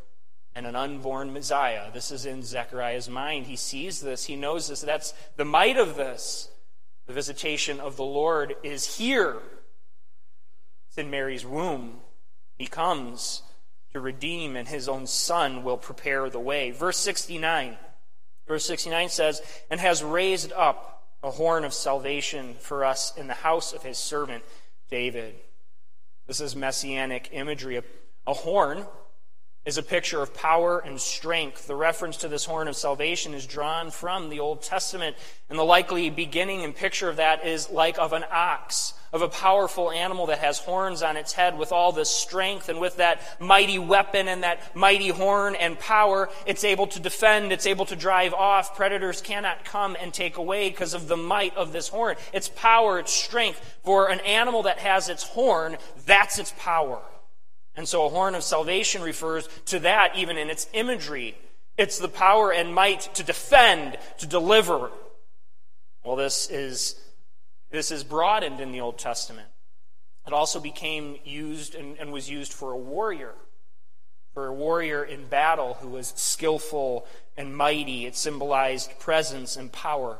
and 0.58 0.66
an 0.66 0.74
unborn 0.74 1.32
Messiah. 1.32 1.84
This 1.94 2.10
is 2.10 2.26
in 2.26 2.42
Zechariah's 2.42 3.08
mind. 3.08 3.46
He 3.46 3.54
sees 3.54 4.00
this, 4.00 4.24
he 4.24 4.34
knows 4.34 4.66
this. 4.66 4.80
That's 4.80 5.14
the 5.36 5.44
might 5.44 5.76
of 5.76 5.94
this. 5.94 6.48
The 7.06 7.12
visitation 7.12 7.78
of 7.78 7.96
the 7.96 8.04
Lord 8.04 8.56
is 8.64 8.96
here. 8.96 9.36
It's 10.88 10.98
in 10.98 11.10
Mary's 11.10 11.46
womb. 11.46 12.00
He 12.56 12.66
comes 12.66 13.42
to 13.92 14.00
redeem, 14.00 14.56
and 14.56 14.66
his 14.66 14.88
own 14.88 15.06
son 15.06 15.62
will 15.62 15.76
prepare 15.76 16.28
the 16.28 16.40
way. 16.40 16.72
Verse 16.72 16.98
69. 16.98 17.78
Verse 18.48 18.66
69 18.66 19.10
says, 19.10 19.40
And 19.70 19.78
has 19.78 20.02
raised 20.02 20.50
up 20.50 21.04
a 21.22 21.30
horn 21.30 21.64
of 21.64 21.72
salvation 21.72 22.56
for 22.58 22.84
us 22.84 23.16
in 23.16 23.28
the 23.28 23.34
house 23.34 23.72
of 23.72 23.84
his 23.84 23.96
servant 23.96 24.42
David. 24.90 25.36
This 26.26 26.40
is 26.40 26.56
messianic 26.56 27.28
imagery. 27.30 27.76
A, 27.76 27.84
a 28.26 28.34
horn 28.34 28.84
is 29.64 29.76
a 29.76 29.82
picture 29.82 30.22
of 30.22 30.32
power 30.32 30.78
and 30.78 30.98
strength. 30.98 31.66
The 31.66 31.76
reference 31.76 32.16
to 32.18 32.28
this 32.28 32.46
horn 32.46 32.68
of 32.68 32.76
salvation 32.76 33.34
is 33.34 33.46
drawn 33.46 33.90
from 33.90 34.30
the 34.30 34.40
Old 34.40 34.62
Testament, 34.62 35.14
and 35.50 35.58
the 35.58 35.64
likely 35.64 36.08
beginning 36.08 36.64
and 36.64 36.74
picture 36.74 37.10
of 37.10 37.16
that 37.16 37.46
is 37.46 37.68
like 37.68 37.98
of 37.98 38.14
an 38.14 38.24
ox, 38.30 38.94
of 39.12 39.20
a 39.20 39.28
powerful 39.28 39.90
animal 39.90 40.26
that 40.26 40.38
has 40.38 40.58
horns 40.58 41.02
on 41.02 41.18
its 41.18 41.34
head 41.34 41.58
with 41.58 41.70
all 41.70 41.92
this 41.92 42.08
strength 42.08 42.70
and 42.70 42.80
with 42.80 42.96
that 42.96 43.20
mighty 43.40 43.78
weapon 43.78 44.26
and 44.28 44.42
that 44.42 44.74
mighty 44.74 45.08
horn 45.08 45.54
and 45.54 45.78
power, 45.78 46.30
it's 46.46 46.64
able 46.64 46.86
to 46.86 47.00
defend, 47.00 47.52
it's 47.52 47.66
able 47.66 47.84
to 47.84 47.96
drive 47.96 48.32
off. 48.32 48.74
Predators 48.74 49.20
cannot 49.20 49.66
come 49.66 49.98
and 50.00 50.14
take 50.14 50.38
away 50.38 50.70
because 50.70 50.94
of 50.94 51.08
the 51.08 51.16
might 51.16 51.54
of 51.56 51.72
this 51.72 51.88
horn. 51.88 52.16
Its 52.32 52.48
power, 52.48 52.98
its 52.98 53.12
strength. 53.12 53.60
For 53.82 54.10
an 54.10 54.20
animal 54.20 54.62
that 54.62 54.78
has 54.78 55.10
its 55.10 55.24
horn, 55.24 55.76
that's 56.06 56.38
its 56.38 56.54
power. 56.58 57.02
And 57.78 57.86
so 57.86 58.04
a 58.04 58.08
horn 58.08 58.34
of 58.34 58.42
salvation 58.42 59.02
refers 59.02 59.48
to 59.66 59.78
that 59.78 60.16
even 60.16 60.36
in 60.36 60.50
its 60.50 60.68
imagery. 60.72 61.38
It's 61.76 62.00
the 62.00 62.08
power 62.08 62.52
and 62.52 62.74
might 62.74 63.02
to 63.14 63.22
defend, 63.22 63.96
to 64.18 64.26
deliver. 64.26 64.90
Well, 66.02 66.16
this 66.16 66.50
is, 66.50 66.96
this 67.70 67.92
is 67.92 68.02
broadened 68.02 68.58
in 68.58 68.72
the 68.72 68.80
Old 68.80 68.98
Testament. 68.98 69.46
It 70.26 70.32
also 70.32 70.58
became 70.58 71.18
used 71.24 71.76
and, 71.76 71.96
and 71.98 72.12
was 72.12 72.28
used 72.28 72.52
for 72.52 72.72
a 72.72 72.76
warrior, 72.76 73.34
for 74.34 74.48
a 74.48 74.52
warrior 74.52 75.04
in 75.04 75.28
battle 75.28 75.74
who 75.74 75.86
was 75.86 76.12
skillful 76.16 77.06
and 77.36 77.56
mighty. 77.56 78.06
It 78.06 78.16
symbolized 78.16 78.98
presence 78.98 79.56
and 79.56 79.70
power. 79.70 80.18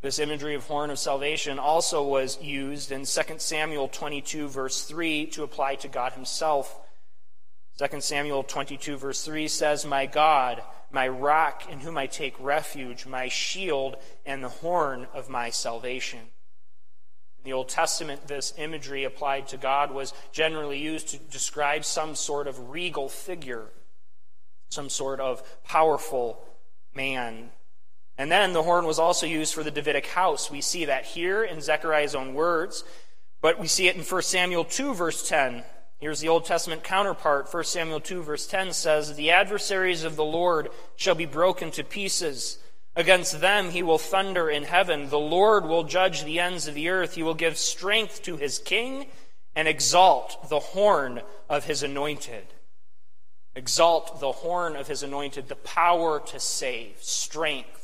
This 0.00 0.20
imagery 0.20 0.54
of 0.54 0.66
horn 0.66 0.90
of 0.90 0.98
salvation 0.98 1.58
also 1.58 2.04
was 2.04 2.40
used 2.40 2.92
in 2.92 3.04
2 3.04 3.22
Samuel 3.38 3.88
22, 3.88 4.48
verse 4.48 4.84
3, 4.84 5.26
to 5.26 5.42
apply 5.42 5.74
to 5.76 5.88
God 5.88 6.12
Himself. 6.12 6.78
2 7.78 8.00
Samuel 8.00 8.44
22, 8.44 8.96
verse 8.96 9.24
3 9.24 9.48
says, 9.48 9.84
My 9.84 10.06
God, 10.06 10.62
my 10.92 11.08
rock 11.08 11.68
in 11.68 11.80
whom 11.80 11.98
I 11.98 12.06
take 12.06 12.38
refuge, 12.38 13.06
my 13.06 13.26
shield, 13.26 13.96
and 14.24 14.42
the 14.42 14.48
horn 14.48 15.08
of 15.14 15.28
my 15.28 15.50
salvation. 15.50 16.20
In 17.38 17.44
the 17.44 17.52
Old 17.52 17.68
Testament, 17.68 18.28
this 18.28 18.54
imagery 18.56 19.02
applied 19.02 19.48
to 19.48 19.56
God 19.56 19.90
was 19.90 20.12
generally 20.30 20.78
used 20.78 21.08
to 21.08 21.18
describe 21.18 21.84
some 21.84 22.14
sort 22.14 22.46
of 22.46 22.70
regal 22.70 23.08
figure, 23.08 23.66
some 24.70 24.88
sort 24.88 25.18
of 25.18 25.42
powerful 25.64 26.40
man. 26.94 27.50
And 28.18 28.32
then 28.32 28.52
the 28.52 28.64
horn 28.64 28.84
was 28.84 28.98
also 28.98 29.26
used 29.26 29.54
for 29.54 29.62
the 29.62 29.70
Davidic 29.70 30.08
house. 30.08 30.50
We 30.50 30.60
see 30.60 30.86
that 30.86 31.04
here 31.04 31.44
in 31.44 31.60
Zechariah's 31.60 32.16
own 32.16 32.34
words, 32.34 32.82
but 33.40 33.60
we 33.60 33.68
see 33.68 33.86
it 33.86 33.94
in 33.94 34.02
1 34.02 34.22
Samuel 34.22 34.64
2, 34.64 34.92
verse 34.92 35.26
10. 35.28 35.62
Here's 36.00 36.18
the 36.18 36.28
Old 36.28 36.44
Testament 36.44 36.82
counterpart. 36.82 37.52
1 37.52 37.64
Samuel 37.64 38.00
2, 38.00 38.22
verse 38.22 38.46
10 38.48 38.72
says, 38.72 39.14
The 39.14 39.30
adversaries 39.30 40.02
of 40.02 40.16
the 40.16 40.24
Lord 40.24 40.68
shall 40.96 41.14
be 41.14 41.26
broken 41.26 41.70
to 41.72 41.84
pieces. 41.84 42.58
Against 42.96 43.40
them 43.40 43.70
he 43.70 43.84
will 43.84 43.98
thunder 43.98 44.50
in 44.50 44.64
heaven. 44.64 45.08
The 45.10 45.18
Lord 45.18 45.64
will 45.64 45.84
judge 45.84 46.24
the 46.24 46.40
ends 46.40 46.66
of 46.66 46.74
the 46.74 46.88
earth. 46.88 47.14
He 47.14 47.22
will 47.22 47.34
give 47.34 47.56
strength 47.56 48.22
to 48.22 48.36
his 48.36 48.58
king 48.58 49.06
and 49.54 49.68
exalt 49.68 50.48
the 50.48 50.58
horn 50.58 51.20
of 51.48 51.66
his 51.66 51.84
anointed. 51.84 52.46
Exalt 53.54 54.18
the 54.18 54.32
horn 54.32 54.74
of 54.74 54.88
his 54.88 55.04
anointed, 55.04 55.48
the 55.48 55.56
power 55.56 56.20
to 56.26 56.40
save, 56.40 56.96
strength 57.00 57.77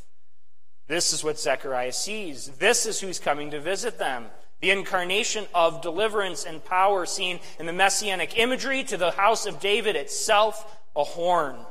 this 0.87 1.13
is 1.13 1.25
what 1.25 1.39
Zechariah 1.39 1.93
sees. 1.93 2.49
This 2.59 2.87
is 2.87 3.01
who's 3.01 3.19
coming 3.19 3.51
to 3.53 3.61
visit 3.61 3.99
them. 3.99 4.27
The 4.61 4.71
incarnation 4.71 5.47
of 5.55 5.83
deliverance 5.83 6.45
and 6.45 6.65
power 6.65 7.07
seen 7.07 7.41
in 7.59 7.67
the 7.67 7.73
messianic 7.73 8.39
imagery 8.39 8.85
to 8.85 8.97
the 8.97 9.11
house 9.13 9.47
of 9.47 9.61
David 9.61 9.97
itself, 9.97 10.79
a 10.95 11.05
horn 11.05 11.57
of 11.57 11.67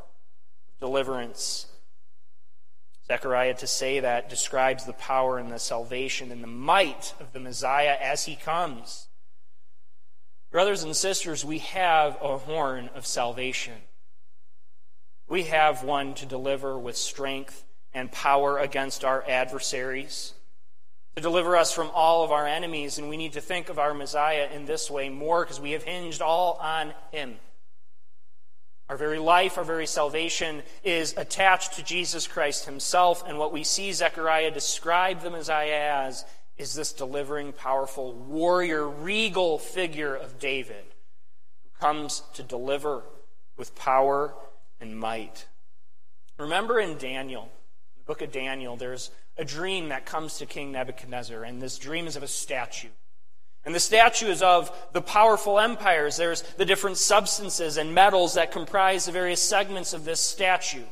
deliverance. 0.79 1.67
Zechariah 3.07 3.55
to 3.55 3.67
say 3.67 3.99
that 3.99 4.29
describes 4.29 4.85
the 4.85 4.93
power 4.93 5.37
and 5.37 5.51
the 5.51 5.59
salvation 5.59 6.31
and 6.31 6.41
the 6.41 6.47
might 6.47 7.13
of 7.19 7.33
the 7.33 7.39
Messiah 7.39 7.97
as 7.99 8.25
he 8.25 8.35
comes. 8.35 9.07
Brothers 10.51 10.83
and 10.83 10.95
sisters, 10.95 11.43
we 11.43 11.59
have 11.59 12.17
a 12.21 12.37
horn 12.37 12.89
of 12.95 13.05
salvation. 13.05 13.73
We 15.27 15.43
have 15.43 15.83
one 15.83 16.13
to 16.15 16.25
deliver 16.25 16.77
with 16.77 16.95
strength 16.95 17.63
and 17.93 18.11
power 18.11 18.57
against 18.57 19.03
our 19.03 19.23
adversaries, 19.27 20.33
to 21.15 21.21
deliver 21.21 21.55
us 21.55 21.71
from 21.71 21.91
all 21.93 22.23
of 22.23 22.31
our 22.31 22.47
enemies. 22.47 22.97
And 22.97 23.09
we 23.09 23.17
need 23.17 23.33
to 23.33 23.41
think 23.41 23.69
of 23.69 23.77
our 23.77 23.93
Messiah 23.93 24.49
in 24.53 24.65
this 24.65 24.89
way 24.89 25.09
more 25.09 25.43
because 25.43 25.61
we 25.61 25.71
have 25.71 25.83
hinged 25.83 26.21
all 26.21 26.53
on 26.61 26.93
him. 27.11 27.35
Our 28.89 28.97
very 28.97 29.19
life, 29.19 29.57
our 29.57 29.63
very 29.63 29.87
salvation 29.87 30.63
is 30.83 31.13
attached 31.15 31.73
to 31.73 31.83
Jesus 31.83 32.27
Christ 32.27 32.65
himself. 32.65 33.23
And 33.27 33.39
what 33.39 33.53
we 33.53 33.63
see 33.63 33.91
Zechariah 33.91 34.51
describe 34.51 35.21
the 35.21 35.29
Messiah 35.29 36.05
as 36.05 36.25
is 36.57 36.75
this 36.75 36.91
delivering, 36.91 37.53
powerful, 37.53 38.13
warrior, 38.13 38.87
regal 38.87 39.57
figure 39.57 40.15
of 40.15 40.39
David 40.39 40.83
who 41.63 41.69
comes 41.79 42.23
to 42.33 42.43
deliver 42.43 43.03
with 43.57 43.75
power 43.75 44.35
and 44.79 44.99
might. 44.99 45.47
Remember 46.37 46.79
in 46.79 46.97
Daniel, 46.97 47.49
book 48.05 48.21
of 48.21 48.31
Daniel, 48.31 48.75
there's 48.75 49.11
a 49.37 49.45
dream 49.45 49.89
that 49.89 50.05
comes 50.05 50.37
to 50.37 50.45
King 50.45 50.71
Nebuchadnezzar, 50.71 51.43
and 51.43 51.61
this 51.61 51.77
dream 51.77 52.07
is 52.07 52.15
of 52.15 52.23
a 52.23 52.27
statue. 52.27 52.89
And 53.65 53.73
the 53.73 53.79
statue 53.79 54.27
is 54.27 54.41
of 54.41 54.71
the 54.91 55.01
powerful 55.01 55.59
empires. 55.59 56.17
There's 56.17 56.41
the 56.41 56.65
different 56.65 56.97
substances 56.97 57.77
and 57.77 57.95
metals 57.95 58.33
that 58.33 58.51
comprise 58.51 59.05
the 59.05 59.13
various 59.13 59.41
segments 59.41 59.93
of 59.93 60.03
this 60.03 60.19
statue. 60.19 60.83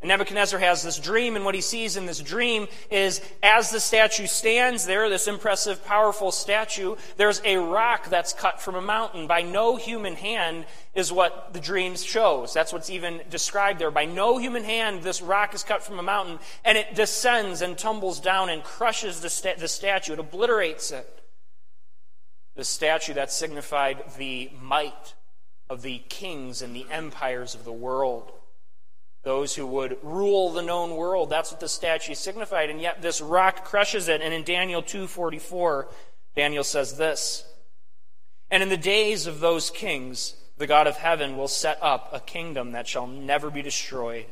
And 0.00 0.10
Nebuchadnezzar 0.10 0.60
has 0.60 0.84
this 0.84 0.96
dream, 0.96 1.34
and 1.34 1.44
what 1.44 1.56
he 1.56 1.60
sees 1.60 1.96
in 1.96 2.06
this 2.06 2.20
dream 2.20 2.68
is 2.88 3.20
as 3.42 3.70
the 3.70 3.80
statue 3.80 4.28
stands 4.28 4.86
there, 4.86 5.08
this 5.08 5.26
impressive, 5.26 5.84
powerful 5.84 6.30
statue, 6.30 6.94
there's 7.16 7.42
a 7.44 7.56
rock 7.56 8.08
that's 8.08 8.32
cut 8.32 8.60
from 8.60 8.76
a 8.76 8.80
mountain. 8.80 9.26
By 9.26 9.42
no 9.42 9.74
human 9.74 10.14
hand 10.14 10.66
is 10.94 11.10
what 11.10 11.52
the 11.52 11.58
dream 11.58 11.96
shows. 11.96 12.54
That's 12.54 12.72
what's 12.72 12.90
even 12.90 13.22
described 13.28 13.80
there. 13.80 13.90
By 13.90 14.04
no 14.04 14.38
human 14.38 14.62
hand, 14.62 15.02
this 15.02 15.20
rock 15.20 15.52
is 15.52 15.64
cut 15.64 15.82
from 15.82 15.98
a 15.98 16.02
mountain, 16.04 16.38
and 16.64 16.78
it 16.78 16.94
descends 16.94 17.60
and 17.60 17.76
tumbles 17.76 18.20
down 18.20 18.50
and 18.50 18.62
crushes 18.62 19.20
the, 19.20 19.28
sta- 19.28 19.58
the 19.58 19.66
statue. 19.66 20.12
It 20.12 20.20
obliterates 20.20 20.92
it. 20.92 21.24
The 22.54 22.62
statue 22.62 23.14
that 23.14 23.32
signified 23.32 24.04
the 24.16 24.52
might 24.62 25.14
of 25.68 25.82
the 25.82 25.98
kings 26.08 26.62
and 26.62 26.74
the 26.74 26.86
empires 26.88 27.56
of 27.56 27.64
the 27.64 27.72
world. 27.72 28.30
Those 29.28 29.54
who 29.54 29.66
would 29.66 29.98
rule 30.02 30.48
the 30.48 30.62
known 30.62 30.96
world. 30.96 31.28
That's 31.28 31.50
what 31.50 31.60
the 31.60 31.68
statue 31.68 32.14
signified. 32.14 32.70
And 32.70 32.80
yet 32.80 33.02
this 33.02 33.20
rock 33.20 33.62
crushes 33.62 34.08
it. 34.08 34.22
And 34.22 34.32
in 34.32 34.42
Daniel 34.42 34.82
2.44, 34.82 35.84
Daniel 36.34 36.64
says 36.64 36.96
this. 36.96 37.44
And 38.50 38.62
in 38.62 38.70
the 38.70 38.78
days 38.78 39.26
of 39.26 39.40
those 39.40 39.68
kings, 39.68 40.34
the 40.56 40.66
God 40.66 40.86
of 40.86 40.96
heaven 40.96 41.36
will 41.36 41.46
set 41.46 41.78
up 41.82 42.08
a 42.10 42.20
kingdom 42.20 42.72
that 42.72 42.88
shall 42.88 43.06
never 43.06 43.50
be 43.50 43.60
destroyed, 43.60 44.24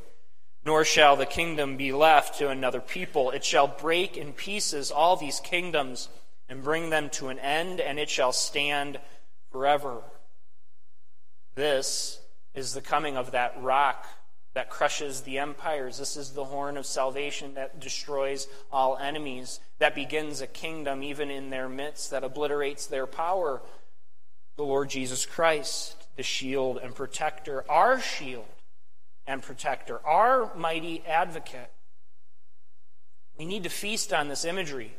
nor 0.65 0.83
shall 0.83 1.15
the 1.15 1.27
kingdom 1.27 1.77
be 1.77 1.93
left 1.93 2.39
to 2.39 2.49
another 2.49 2.81
people. 2.81 3.31
It 3.33 3.45
shall 3.45 3.69
break 3.69 4.17
in 4.17 4.33
pieces 4.33 4.91
all 4.91 5.17
these 5.17 5.41
kingdoms 5.41 6.09
and 6.49 6.65
bring 6.65 6.89
them 6.89 7.11
to 7.11 7.29
an 7.29 7.39
end, 7.41 7.81
and 7.81 7.99
it 7.99 8.09
shall 8.09 8.33
stand 8.33 8.99
forever. 9.53 9.99
This 11.55 12.19
is 12.55 12.73
the 12.73 12.81
coming 12.81 13.19
of 13.19 13.33
that 13.33 13.63
rock 13.63 14.07
that 14.57 14.71
crushes 14.71 15.21
the 15.21 15.37
empires. 15.39 15.99
This 15.99 16.17
is 16.17 16.31
the 16.31 16.47
horn 16.47 16.79
of 16.79 16.87
salvation 16.87 17.53
that 17.57 17.79
destroys 17.79 18.49
all 18.73 18.97
enemies, 18.97 19.61
that 19.81 19.95
begins 19.95 20.41
a 20.41 20.47
kingdom 20.47 21.03
even 21.03 21.31
in 21.31 21.51
their 21.51 21.69
midst, 21.69 22.11
that 22.11 22.25
obliterates 22.25 22.87
their 22.87 23.07
power. 23.07 23.61
The 24.57 24.63
Lord 24.63 24.89
Jesus 24.89 25.27
Christ, 25.27 26.07
the 26.17 26.23
shield 26.23 26.79
and 26.83 26.95
protector, 26.95 27.71
our 27.71 28.01
shield 28.01 28.47
and 29.27 29.43
protector, 29.43 30.01
our 30.07 30.51
mighty 30.57 31.05
advocate. 31.07 31.71
We 33.37 33.45
need 33.45 33.65
to 33.65 33.69
feast 33.69 34.11
on 34.11 34.29
this 34.29 34.47
imagery. 34.47 34.95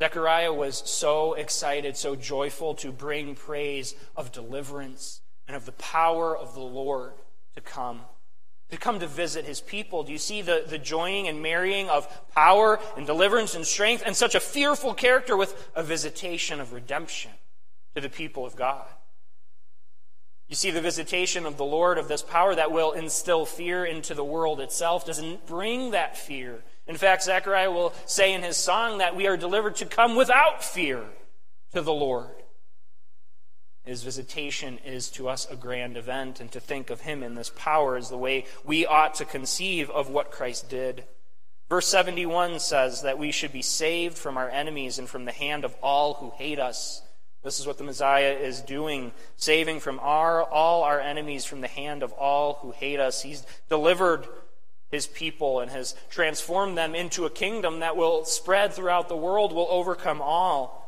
Zechariah 0.00 0.52
was 0.52 0.82
so 0.84 1.34
excited, 1.34 1.96
so 1.96 2.16
joyful 2.16 2.74
to 2.74 2.90
bring 2.90 3.36
praise 3.36 3.94
of 4.16 4.32
deliverance 4.32 5.20
and 5.46 5.56
of 5.56 5.64
the 5.64 5.70
power 5.70 6.36
of 6.36 6.54
the 6.54 6.60
Lord 6.60 7.12
to 7.54 7.60
come, 7.60 8.00
to 8.70 8.76
come 8.76 9.00
to 9.00 9.06
visit 9.06 9.44
his 9.44 9.60
people. 9.60 10.02
Do 10.02 10.12
you 10.12 10.18
see 10.18 10.42
the, 10.42 10.64
the 10.66 10.78
joining 10.78 11.28
and 11.28 11.42
marrying 11.42 11.88
of 11.88 12.08
power 12.32 12.80
and 12.96 13.06
deliverance 13.06 13.54
and 13.54 13.66
strength 13.66 14.02
and 14.04 14.16
such 14.16 14.34
a 14.34 14.40
fearful 14.40 14.94
character 14.94 15.36
with 15.36 15.70
a 15.74 15.82
visitation 15.82 16.60
of 16.60 16.72
redemption 16.72 17.30
to 17.94 18.00
the 18.00 18.08
people 18.08 18.46
of 18.46 18.56
God? 18.56 18.86
You 20.48 20.56
see, 20.56 20.70
the 20.70 20.82
visitation 20.82 21.46
of 21.46 21.56
the 21.56 21.64
Lord 21.64 21.96
of 21.96 22.08
this 22.08 22.20
power 22.20 22.54
that 22.54 22.72
will 22.72 22.92
instill 22.92 23.46
fear 23.46 23.86
into 23.86 24.12
the 24.12 24.24
world 24.24 24.60
itself 24.60 25.06
doesn't 25.06 25.46
bring 25.46 25.92
that 25.92 26.18
fear. 26.18 26.62
In 26.86 26.96
fact, 26.96 27.22
Zechariah 27.22 27.70
will 27.70 27.94
say 28.04 28.34
in 28.34 28.42
his 28.42 28.58
song 28.58 28.98
that 28.98 29.16
we 29.16 29.26
are 29.26 29.38
delivered 29.38 29.76
to 29.76 29.86
come 29.86 30.14
without 30.14 30.62
fear 30.62 31.04
to 31.72 31.80
the 31.80 31.92
Lord. 31.92 32.41
His 33.84 34.04
visitation 34.04 34.78
is 34.84 35.10
to 35.10 35.28
us 35.28 35.46
a 35.50 35.56
grand 35.56 35.96
event, 35.96 36.40
and 36.40 36.50
to 36.52 36.60
think 36.60 36.88
of 36.90 37.00
him 37.00 37.22
in 37.22 37.34
this 37.34 37.50
power 37.56 37.96
is 37.96 38.08
the 38.08 38.18
way 38.18 38.44
we 38.64 38.86
ought 38.86 39.14
to 39.16 39.24
conceive 39.24 39.90
of 39.90 40.08
what 40.08 40.30
Christ 40.30 40.68
did. 40.68 41.04
Verse 41.68 41.88
71 41.88 42.60
says 42.60 43.02
that 43.02 43.18
we 43.18 43.32
should 43.32 43.52
be 43.52 43.62
saved 43.62 44.16
from 44.16 44.36
our 44.36 44.48
enemies 44.48 44.98
and 44.98 45.08
from 45.08 45.24
the 45.24 45.32
hand 45.32 45.64
of 45.64 45.74
all 45.82 46.14
who 46.14 46.30
hate 46.36 46.60
us. 46.60 47.02
This 47.42 47.58
is 47.58 47.66
what 47.66 47.76
the 47.76 47.84
Messiah 47.84 48.32
is 48.32 48.60
doing, 48.60 49.10
saving 49.36 49.80
from 49.80 49.98
our, 50.00 50.44
all 50.44 50.84
our 50.84 51.00
enemies 51.00 51.44
from 51.44 51.60
the 51.60 51.68
hand 51.68 52.04
of 52.04 52.12
all 52.12 52.58
who 52.62 52.70
hate 52.70 53.00
us. 53.00 53.22
He's 53.22 53.44
delivered 53.68 54.28
his 54.92 55.08
people 55.08 55.58
and 55.58 55.70
has 55.70 55.96
transformed 56.08 56.78
them 56.78 56.94
into 56.94 57.24
a 57.24 57.30
kingdom 57.30 57.80
that 57.80 57.96
will 57.96 58.24
spread 58.26 58.74
throughout 58.74 59.08
the 59.08 59.16
world, 59.16 59.52
will 59.52 59.66
overcome 59.70 60.20
all. 60.20 60.81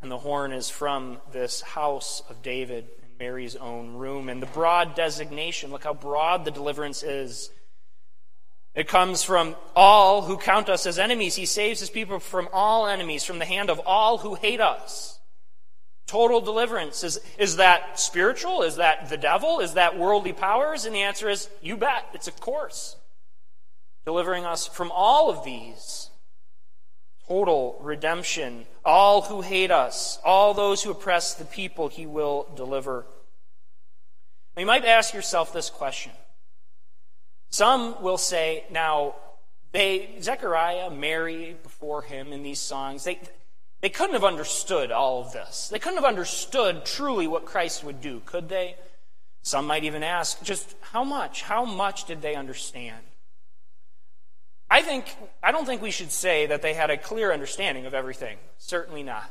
And 0.00 0.10
the 0.10 0.18
horn 0.18 0.52
is 0.52 0.70
from 0.70 1.18
this 1.32 1.60
house 1.60 2.22
of 2.28 2.42
David 2.42 2.88
in 3.02 3.08
Mary's 3.18 3.56
own 3.56 3.94
room. 3.94 4.28
And 4.28 4.40
the 4.40 4.46
broad 4.46 4.94
designation, 4.94 5.70
look 5.70 5.84
how 5.84 5.94
broad 5.94 6.44
the 6.44 6.50
deliverance 6.50 7.02
is. 7.02 7.50
It 8.74 8.86
comes 8.86 9.24
from 9.24 9.56
all 9.74 10.22
who 10.22 10.36
count 10.36 10.68
us 10.68 10.86
as 10.86 11.00
enemies. 11.00 11.34
He 11.34 11.46
saves 11.46 11.80
his 11.80 11.90
people 11.90 12.20
from 12.20 12.48
all 12.52 12.86
enemies, 12.86 13.24
from 13.24 13.40
the 13.40 13.44
hand 13.44 13.70
of 13.70 13.80
all 13.80 14.18
who 14.18 14.36
hate 14.36 14.60
us. 14.60 15.18
Total 16.06 16.40
deliverance. 16.40 17.02
Is, 17.02 17.20
is 17.36 17.56
that 17.56 17.98
spiritual? 17.98 18.62
Is 18.62 18.76
that 18.76 19.10
the 19.10 19.16
devil? 19.16 19.58
Is 19.60 19.74
that 19.74 19.98
worldly 19.98 20.32
powers? 20.32 20.84
And 20.84 20.94
the 20.94 21.02
answer 21.02 21.28
is, 21.28 21.50
you 21.60 21.76
bet. 21.76 22.06
It's 22.14 22.28
a 22.28 22.32
course 22.32 22.96
delivering 24.06 24.46
us 24.46 24.66
from 24.66 24.90
all 24.90 25.28
of 25.28 25.44
these. 25.44 26.07
Total 27.28 27.78
redemption. 27.80 28.64
All 28.84 29.22
who 29.22 29.42
hate 29.42 29.70
us, 29.70 30.18
all 30.24 30.54
those 30.54 30.82
who 30.82 30.90
oppress 30.90 31.34
the 31.34 31.44
people, 31.44 31.88
he 31.88 32.06
will 32.06 32.48
deliver. 32.56 33.04
you 34.56 34.66
might 34.66 34.84
ask 34.84 35.12
yourself 35.12 35.52
this 35.52 35.68
question. 35.68 36.12
Some 37.50 38.02
will 38.02 38.18
say, 38.18 38.64
now, 38.70 39.14
they, 39.72 40.16
Zechariah, 40.20 40.90
Mary 40.90 41.56
before 41.62 42.02
him 42.02 42.32
in 42.32 42.42
these 42.42 42.60
songs, 42.60 43.04
they, 43.04 43.18
they 43.80 43.90
couldn't 43.90 44.14
have 44.14 44.24
understood 44.24 44.90
all 44.90 45.20
of 45.20 45.32
this. 45.32 45.68
They 45.68 45.78
couldn't 45.78 45.98
have 45.98 46.04
understood 46.04 46.84
truly 46.84 47.26
what 47.26 47.44
Christ 47.44 47.84
would 47.84 48.00
do, 48.00 48.20
could 48.24 48.48
they? 48.48 48.76
Some 49.42 49.66
might 49.66 49.84
even 49.84 50.02
ask, 50.02 50.42
just 50.42 50.74
how 50.80 51.04
much? 51.04 51.42
How 51.42 51.64
much 51.64 52.04
did 52.04 52.22
they 52.22 52.34
understand? 52.34 53.02
I 54.70 54.82
think 54.82 55.06
I 55.42 55.52
don't 55.52 55.66
think 55.66 55.80
we 55.80 55.90
should 55.90 56.12
say 56.12 56.46
that 56.46 56.62
they 56.62 56.74
had 56.74 56.90
a 56.90 56.98
clear 56.98 57.32
understanding 57.32 57.86
of 57.86 57.94
everything. 57.94 58.38
Certainly 58.58 59.02
not. 59.02 59.30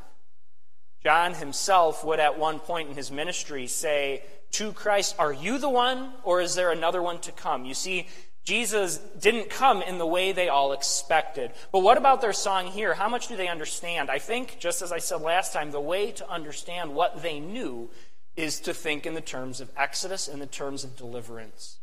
John 1.04 1.36
himself 1.36 2.04
would 2.04 2.20
at 2.20 2.40
one 2.40 2.60
point 2.60 2.90
in 2.90 2.96
his 2.96 3.12
ministry 3.12 3.68
say 3.68 4.24
to 4.52 4.74
Christ, 4.74 5.16
Are 5.20 5.32
you 5.32 5.58
the 5.58 5.70
one, 5.70 6.12
or 6.24 6.42
is 6.42 6.56
there 6.56 6.72
another 6.72 7.02
one 7.02 7.20
to 7.20 7.32
come? 7.32 7.66
You 7.66 7.74
see, 7.74 8.08
Jesus 8.44 8.98
didn't 9.20 9.50
come 9.50 9.82
in 9.82 9.98
the 9.98 10.08
way 10.08 10.32
they 10.32 10.50
all 10.50 10.72
expected. 10.72 11.52
But 11.72 11.80
what 11.80 11.98
about 11.98 12.22
their 12.22 12.34
song 12.34 12.68
here? 12.68 12.94
How 12.94 13.10
much 13.10 13.28
do 13.28 13.36
they 13.36 13.50
understand? 13.50 14.10
I 14.10 14.20
think, 14.20 14.58
just 14.60 14.82
as 14.82 14.92
I 14.92 15.00
said 15.00 15.22
last 15.22 15.54
time, 15.54 15.72
the 15.72 15.82
way 15.82 16.12
to 16.14 16.30
understand 16.30 16.96
what 16.96 17.22
they 17.22 17.40
knew 17.40 17.90
is 18.36 18.60
to 18.62 18.74
think 18.74 19.06
in 19.06 19.16
the 19.16 19.22
terms 19.22 19.60
of 19.60 19.70
Exodus, 19.76 20.28
in 20.28 20.40
the 20.40 20.46
terms 20.46 20.84
of 20.84 20.96
deliverance. 20.96 21.78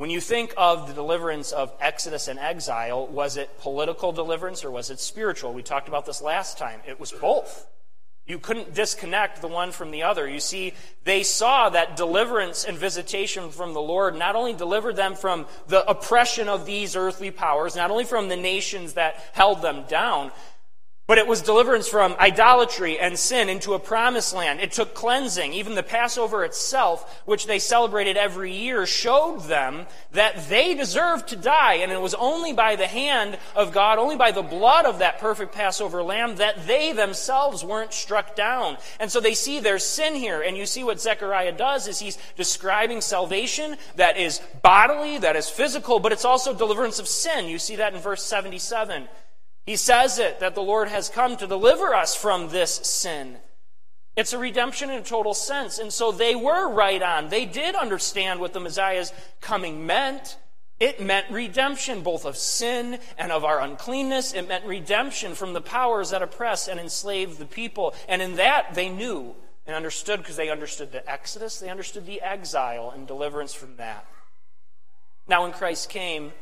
When 0.00 0.08
you 0.08 0.22
think 0.22 0.54
of 0.56 0.88
the 0.88 0.94
deliverance 0.94 1.52
of 1.52 1.74
Exodus 1.78 2.26
and 2.26 2.38
exile, 2.38 3.06
was 3.06 3.36
it 3.36 3.60
political 3.60 4.12
deliverance 4.12 4.64
or 4.64 4.70
was 4.70 4.88
it 4.88 4.98
spiritual? 4.98 5.52
We 5.52 5.62
talked 5.62 5.88
about 5.88 6.06
this 6.06 6.22
last 6.22 6.56
time. 6.56 6.80
It 6.88 6.98
was 6.98 7.12
both. 7.12 7.66
You 8.26 8.38
couldn't 8.38 8.72
disconnect 8.72 9.42
the 9.42 9.48
one 9.48 9.72
from 9.72 9.90
the 9.90 10.04
other. 10.04 10.26
You 10.26 10.40
see, 10.40 10.72
they 11.04 11.22
saw 11.22 11.68
that 11.68 11.98
deliverance 11.98 12.64
and 12.64 12.78
visitation 12.78 13.50
from 13.50 13.74
the 13.74 13.82
Lord 13.82 14.16
not 14.16 14.36
only 14.36 14.54
delivered 14.54 14.96
them 14.96 15.16
from 15.16 15.44
the 15.66 15.86
oppression 15.86 16.48
of 16.48 16.64
these 16.64 16.96
earthly 16.96 17.30
powers, 17.30 17.76
not 17.76 17.90
only 17.90 18.04
from 18.04 18.28
the 18.28 18.38
nations 18.38 18.94
that 18.94 19.22
held 19.34 19.60
them 19.60 19.84
down, 19.86 20.32
but 21.10 21.18
it 21.18 21.26
was 21.26 21.42
deliverance 21.42 21.88
from 21.88 22.14
idolatry 22.20 22.96
and 22.96 23.18
sin 23.18 23.48
into 23.48 23.74
a 23.74 23.80
promised 23.80 24.32
land. 24.32 24.60
It 24.60 24.70
took 24.70 24.94
cleansing. 24.94 25.52
Even 25.52 25.74
the 25.74 25.82
Passover 25.82 26.44
itself, 26.44 27.20
which 27.24 27.46
they 27.46 27.58
celebrated 27.58 28.16
every 28.16 28.52
year, 28.52 28.86
showed 28.86 29.40
them 29.48 29.88
that 30.12 30.48
they 30.48 30.72
deserved 30.76 31.26
to 31.30 31.34
die. 31.34 31.74
And 31.74 31.90
it 31.90 32.00
was 32.00 32.14
only 32.14 32.52
by 32.52 32.76
the 32.76 32.86
hand 32.86 33.40
of 33.56 33.72
God, 33.72 33.98
only 33.98 34.14
by 34.14 34.30
the 34.30 34.44
blood 34.44 34.86
of 34.86 35.00
that 35.00 35.18
perfect 35.18 35.52
Passover 35.52 36.00
lamb, 36.00 36.36
that 36.36 36.68
they 36.68 36.92
themselves 36.92 37.64
weren't 37.64 37.92
struck 37.92 38.36
down. 38.36 38.76
And 39.00 39.10
so 39.10 39.18
they 39.18 39.34
see 39.34 39.58
their 39.58 39.80
sin 39.80 40.14
here. 40.14 40.40
And 40.40 40.56
you 40.56 40.64
see 40.64 40.84
what 40.84 41.00
Zechariah 41.00 41.56
does 41.56 41.88
is 41.88 41.98
he's 41.98 42.18
describing 42.36 43.00
salvation 43.00 43.78
that 43.96 44.16
is 44.16 44.40
bodily, 44.62 45.18
that 45.18 45.34
is 45.34 45.50
physical, 45.50 45.98
but 45.98 46.12
it's 46.12 46.24
also 46.24 46.54
deliverance 46.54 47.00
of 47.00 47.08
sin. 47.08 47.46
You 47.46 47.58
see 47.58 47.74
that 47.74 47.94
in 47.94 48.00
verse 48.00 48.22
77. 48.22 49.08
He 49.66 49.76
says 49.76 50.18
it 50.18 50.40
that 50.40 50.54
the 50.54 50.62
Lord 50.62 50.88
has 50.88 51.08
come 51.08 51.36
to 51.36 51.46
deliver 51.46 51.94
us 51.94 52.14
from 52.14 52.48
this 52.48 52.74
sin. 52.74 53.36
It's 54.16 54.32
a 54.32 54.38
redemption 54.38 54.90
in 54.90 55.00
a 55.00 55.04
total 55.04 55.34
sense. 55.34 55.78
And 55.78 55.92
so 55.92 56.12
they 56.12 56.34
were 56.34 56.68
right 56.68 57.00
on. 57.00 57.28
They 57.28 57.46
did 57.46 57.74
understand 57.74 58.40
what 58.40 58.52
the 58.52 58.60
Messiah's 58.60 59.12
coming 59.40 59.86
meant. 59.86 60.36
It 60.80 61.00
meant 61.00 61.30
redemption 61.30 62.02
both 62.02 62.24
of 62.24 62.36
sin 62.36 62.98
and 63.18 63.30
of 63.30 63.44
our 63.44 63.60
uncleanness. 63.60 64.32
It 64.32 64.48
meant 64.48 64.64
redemption 64.64 65.34
from 65.34 65.52
the 65.52 65.60
powers 65.60 66.10
that 66.10 66.22
oppress 66.22 66.68
and 66.68 66.80
enslave 66.80 67.38
the 67.38 67.46
people. 67.46 67.94
And 68.08 68.20
in 68.20 68.36
that 68.36 68.74
they 68.74 68.88
knew 68.88 69.34
and 69.66 69.76
understood 69.76 70.20
because 70.20 70.36
they 70.36 70.48
understood 70.48 70.90
the 70.90 71.08
Exodus, 71.08 71.60
they 71.60 71.68
understood 71.68 72.06
the 72.06 72.22
exile 72.22 72.90
and 72.90 73.06
deliverance 73.06 73.54
from 73.54 73.76
that. 73.76 74.06
Now, 75.28 75.42
when 75.42 75.52
Christ 75.52 75.90
came 75.90 76.32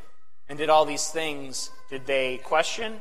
and 0.49 0.59
did 0.59 0.71
all 0.71 0.85
these 0.85 1.09
things, 1.09 1.71
did 1.91 2.07
they 2.07 2.39
question? 2.39 3.01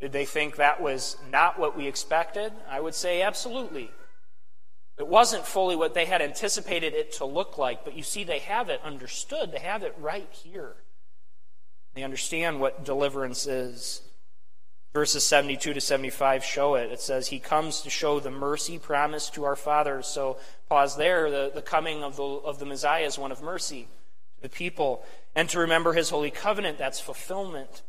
Did 0.00 0.12
they 0.12 0.24
think 0.24 0.56
that 0.56 0.80
was 0.80 1.16
not 1.30 1.58
what 1.58 1.76
we 1.76 1.86
expected? 1.86 2.52
I 2.68 2.80
would 2.80 2.94
say 2.94 3.22
absolutely. 3.22 3.90
It 4.98 5.08
wasn't 5.08 5.46
fully 5.46 5.76
what 5.76 5.94
they 5.94 6.06
had 6.06 6.22
anticipated 6.22 6.94
it 6.94 7.12
to 7.14 7.24
look 7.24 7.58
like, 7.58 7.84
but 7.84 7.96
you 7.96 8.02
see, 8.02 8.24
they 8.24 8.38
have 8.40 8.68
it 8.68 8.80
understood. 8.82 9.52
They 9.52 9.58
have 9.58 9.82
it 9.82 9.94
right 9.98 10.28
here. 10.30 10.74
They 11.94 12.02
understand 12.02 12.60
what 12.60 12.84
deliverance 12.84 13.46
is. 13.46 14.02
Verses 14.94 15.24
72 15.24 15.74
to 15.74 15.80
75 15.80 16.42
show 16.42 16.74
it. 16.76 16.90
It 16.90 17.00
says, 17.00 17.28
He 17.28 17.38
comes 17.38 17.82
to 17.82 17.90
show 17.90 18.20
the 18.20 18.30
mercy 18.30 18.78
promised 18.78 19.34
to 19.34 19.44
our 19.44 19.56
fathers. 19.56 20.06
So, 20.06 20.38
pause 20.70 20.96
there. 20.96 21.30
The, 21.30 21.52
the 21.54 21.60
coming 21.60 22.02
of 22.02 22.16
the, 22.16 22.22
of 22.22 22.58
the 22.58 22.64
Messiah 22.64 23.04
is 23.04 23.18
one 23.18 23.32
of 23.32 23.42
mercy 23.42 23.88
the 24.46 24.56
people. 24.56 25.04
And 25.34 25.48
to 25.50 25.58
remember 25.58 25.92
His 25.92 26.10
holy 26.10 26.30
covenant, 26.30 26.78
that's 26.78 27.00
fulfillment. 27.00 27.82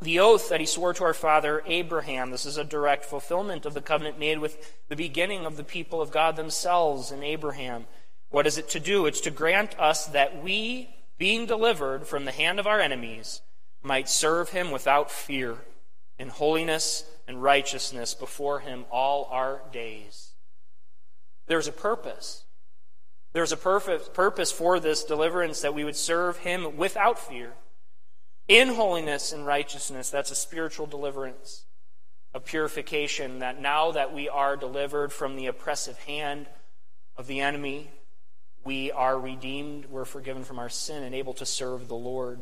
The 0.00 0.20
oath 0.20 0.48
that 0.50 0.60
He 0.60 0.66
swore 0.66 0.92
to 0.94 1.04
our 1.04 1.14
father 1.14 1.62
Abraham, 1.66 2.30
this 2.30 2.44
is 2.44 2.56
a 2.56 2.64
direct 2.64 3.04
fulfillment 3.04 3.64
of 3.64 3.74
the 3.74 3.80
covenant 3.80 4.18
made 4.18 4.38
with 4.38 4.74
the 4.88 4.96
beginning 4.96 5.46
of 5.46 5.56
the 5.56 5.64
people 5.64 6.00
of 6.00 6.12
God 6.12 6.36
themselves 6.36 7.10
in 7.10 7.22
Abraham. 7.22 7.86
What 8.30 8.46
is 8.46 8.58
it 8.58 8.68
to 8.70 8.80
do? 8.80 9.06
It's 9.06 9.22
to 9.22 9.30
grant 9.30 9.78
us 9.80 10.06
that 10.06 10.42
we, 10.42 10.90
being 11.16 11.46
delivered 11.46 12.06
from 12.06 12.26
the 12.26 12.32
hand 12.32 12.60
of 12.60 12.66
our 12.66 12.80
enemies, 12.80 13.40
might 13.82 14.08
serve 14.08 14.50
Him 14.50 14.70
without 14.70 15.10
fear 15.10 15.56
in 16.18 16.28
holiness 16.28 17.04
and 17.28 17.42
righteousness 17.42 18.14
before 18.14 18.60
him 18.60 18.86
all 18.90 19.28
our 19.30 19.60
days. 19.70 20.32
There's 21.46 21.68
a 21.68 21.72
purpose. 21.72 22.44
There's 23.32 23.52
a 23.52 23.56
perfect 23.56 24.14
purpose 24.14 24.50
for 24.50 24.80
this 24.80 25.04
deliverance 25.04 25.60
that 25.60 25.74
we 25.74 25.84
would 25.84 25.96
serve 25.96 26.38
him 26.38 26.76
without 26.76 27.18
fear, 27.18 27.52
in 28.48 28.68
holiness 28.68 29.32
and 29.32 29.46
righteousness. 29.46 30.10
That's 30.10 30.30
a 30.30 30.34
spiritual 30.34 30.86
deliverance, 30.86 31.64
a 32.32 32.40
purification 32.40 33.40
that 33.40 33.60
now 33.60 33.92
that 33.92 34.14
we 34.14 34.28
are 34.28 34.56
delivered 34.56 35.12
from 35.12 35.36
the 35.36 35.46
oppressive 35.46 35.98
hand 36.00 36.46
of 37.16 37.26
the 37.26 37.40
enemy, 37.40 37.90
we 38.64 38.90
are 38.90 39.18
redeemed, 39.18 39.86
we're 39.86 40.04
forgiven 40.04 40.44
from 40.44 40.58
our 40.58 40.68
sin, 40.68 41.02
and 41.02 41.14
able 41.14 41.34
to 41.34 41.46
serve 41.46 41.88
the 41.88 41.94
Lord. 41.94 42.40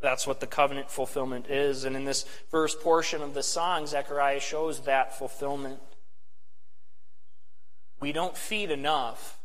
That's 0.00 0.26
what 0.26 0.40
the 0.40 0.46
covenant 0.46 0.90
fulfillment 0.90 1.48
is. 1.48 1.84
And 1.84 1.96
in 1.96 2.04
this 2.04 2.24
first 2.48 2.80
portion 2.80 3.22
of 3.22 3.34
the 3.34 3.42
song, 3.42 3.86
Zechariah 3.86 4.40
shows 4.40 4.80
that 4.80 5.16
fulfillment. 5.16 5.80
We 7.98 8.12
don't 8.12 8.36
feed 8.36 8.70
enough 8.70 9.35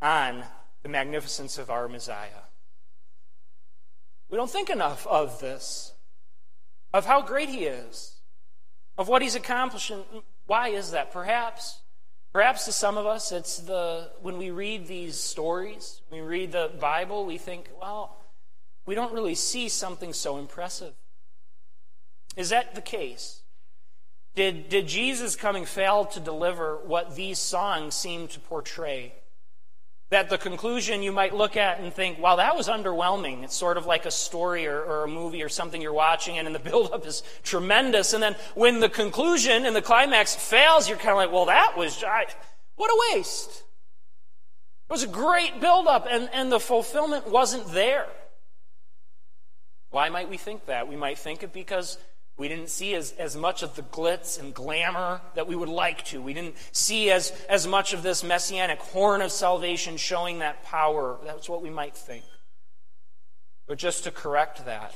on 0.00 0.44
the 0.82 0.88
magnificence 0.88 1.58
of 1.58 1.70
our 1.70 1.88
Messiah. 1.88 2.44
We 4.30 4.36
don't 4.36 4.50
think 4.50 4.70
enough 4.70 5.06
of 5.06 5.40
this, 5.40 5.92
of 6.92 7.04
how 7.04 7.22
great 7.22 7.48
he 7.48 7.64
is, 7.64 8.16
of 8.96 9.08
what 9.08 9.22
he's 9.22 9.34
accomplishing. 9.34 10.04
Why 10.46 10.68
is 10.68 10.92
that? 10.92 11.12
Perhaps, 11.12 11.80
perhaps 12.32 12.64
to 12.66 12.72
some 12.72 12.96
of 12.96 13.06
us, 13.06 13.32
it's 13.32 13.58
the 13.58 14.10
when 14.22 14.38
we 14.38 14.50
read 14.50 14.86
these 14.86 15.18
stories, 15.18 16.00
we 16.10 16.20
read 16.20 16.52
the 16.52 16.70
Bible, 16.80 17.26
we 17.26 17.38
think, 17.38 17.68
well, 17.80 18.16
we 18.86 18.94
don't 18.94 19.12
really 19.12 19.34
see 19.34 19.68
something 19.68 20.12
so 20.12 20.38
impressive. 20.38 20.94
Is 22.36 22.50
that 22.50 22.74
the 22.74 22.80
case? 22.80 23.42
Did, 24.36 24.68
did 24.68 24.86
Jesus 24.86 25.34
coming 25.34 25.64
fail 25.64 26.04
to 26.06 26.20
deliver 26.20 26.76
what 26.76 27.16
these 27.16 27.38
songs 27.38 27.94
seem 27.94 28.28
to 28.28 28.40
portray? 28.40 29.12
That 30.10 30.28
the 30.28 30.38
conclusion 30.38 31.02
you 31.02 31.12
might 31.12 31.34
look 31.34 31.56
at 31.56 31.78
and 31.78 31.92
think, 31.92 32.18
wow, 32.18 32.36
that 32.36 32.56
was 32.56 32.68
underwhelming. 32.68 33.44
It's 33.44 33.54
sort 33.54 33.76
of 33.76 33.86
like 33.86 34.06
a 34.06 34.10
story 34.10 34.66
or, 34.66 34.82
or 34.82 35.04
a 35.04 35.08
movie 35.08 35.42
or 35.42 35.48
something 35.48 35.80
you're 35.80 35.92
watching, 35.92 36.36
and, 36.36 36.46
and 36.46 36.54
the 36.54 36.60
buildup 36.70 37.06
is 37.06 37.22
tremendous. 37.42 38.12
And 38.12 38.22
then 38.22 38.34
when 38.54 38.80
the 38.80 38.88
conclusion 38.88 39.64
and 39.64 39.74
the 39.74 39.82
climax 39.82 40.34
fails, 40.34 40.88
you're 40.88 40.98
kind 40.98 41.10
of 41.10 41.16
like, 41.16 41.32
well, 41.32 41.46
that 41.46 41.76
was, 41.76 42.02
I, 42.02 42.26
what 42.76 42.90
a 42.90 43.16
waste. 43.16 43.62
It 44.90 44.92
was 44.92 45.04
a 45.04 45.08
great 45.08 45.60
buildup, 45.60 46.06
and, 46.10 46.28
and 46.32 46.50
the 46.50 46.58
fulfillment 46.58 47.28
wasn't 47.28 47.70
there. 47.72 48.08
Why 49.90 50.08
might 50.08 50.28
we 50.28 50.36
think 50.36 50.66
that? 50.66 50.88
We 50.88 50.96
might 50.96 51.18
think 51.18 51.42
it 51.42 51.52
because 51.52 51.98
we 52.40 52.48
didn't 52.48 52.70
see 52.70 52.94
as, 52.94 53.12
as 53.18 53.36
much 53.36 53.62
of 53.62 53.76
the 53.76 53.82
glitz 53.82 54.40
and 54.40 54.54
glamour 54.54 55.20
that 55.34 55.46
we 55.46 55.54
would 55.54 55.68
like 55.68 56.06
to. 56.06 56.22
We 56.22 56.32
didn't 56.32 56.56
see 56.72 57.10
as, 57.10 57.32
as 57.50 57.66
much 57.66 57.92
of 57.92 58.02
this 58.02 58.24
messianic 58.24 58.78
horn 58.78 59.20
of 59.20 59.30
salvation 59.30 59.98
showing 59.98 60.38
that 60.38 60.64
power. 60.64 61.18
That's 61.22 61.50
what 61.50 61.62
we 61.62 61.68
might 61.68 61.94
think. 61.94 62.24
But 63.68 63.76
just 63.76 64.04
to 64.04 64.10
correct 64.10 64.64
that 64.64 64.94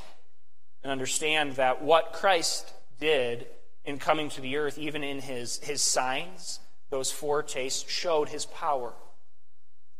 and 0.83 0.90
understand 0.90 1.57
that 1.57 1.83
what 1.83 2.14
Christ 2.14 2.72
did 2.98 3.46
in 3.85 3.98
coming 3.98 4.30
to 4.30 4.40
the 4.40 4.57
earth, 4.57 4.78
even 4.78 5.04
in 5.04 5.20
his, 5.20 5.59
his 5.59 5.83
signs, 5.83 6.61
those 6.88 7.12
foretastes, 7.12 7.87
showed 7.90 8.30
his 8.30 8.46
power. 8.46 8.94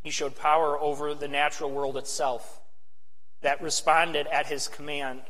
He 0.03 0.09
showed 0.09 0.35
power 0.35 0.81
over 0.81 1.13
the 1.13 1.29
natural 1.29 1.71
world 1.71 1.99
itself 1.99 2.63
that 3.43 3.61
responded 3.61 4.27
at 4.29 4.47
his 4.47 4.67
command. 4.67 5.21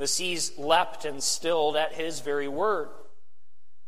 The 0.00 0.06
seas 0.06 0.56
leapt 0.56 1.04
and 1.04 1.22
stilled 1.22 1.76
at 1.76 1.92
his 1.92 2.20
very 2.20 2.48
word. 2.48 2.88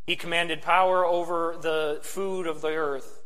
He 0.05 0.15
commanded 0.15 0.61
power 0.61 1.07
over 1.07 1.57
the 1.59 2.01
food 2.03 2.47
of 2.47 2.61
the 2.61 2.75
earth. 2.75 3.23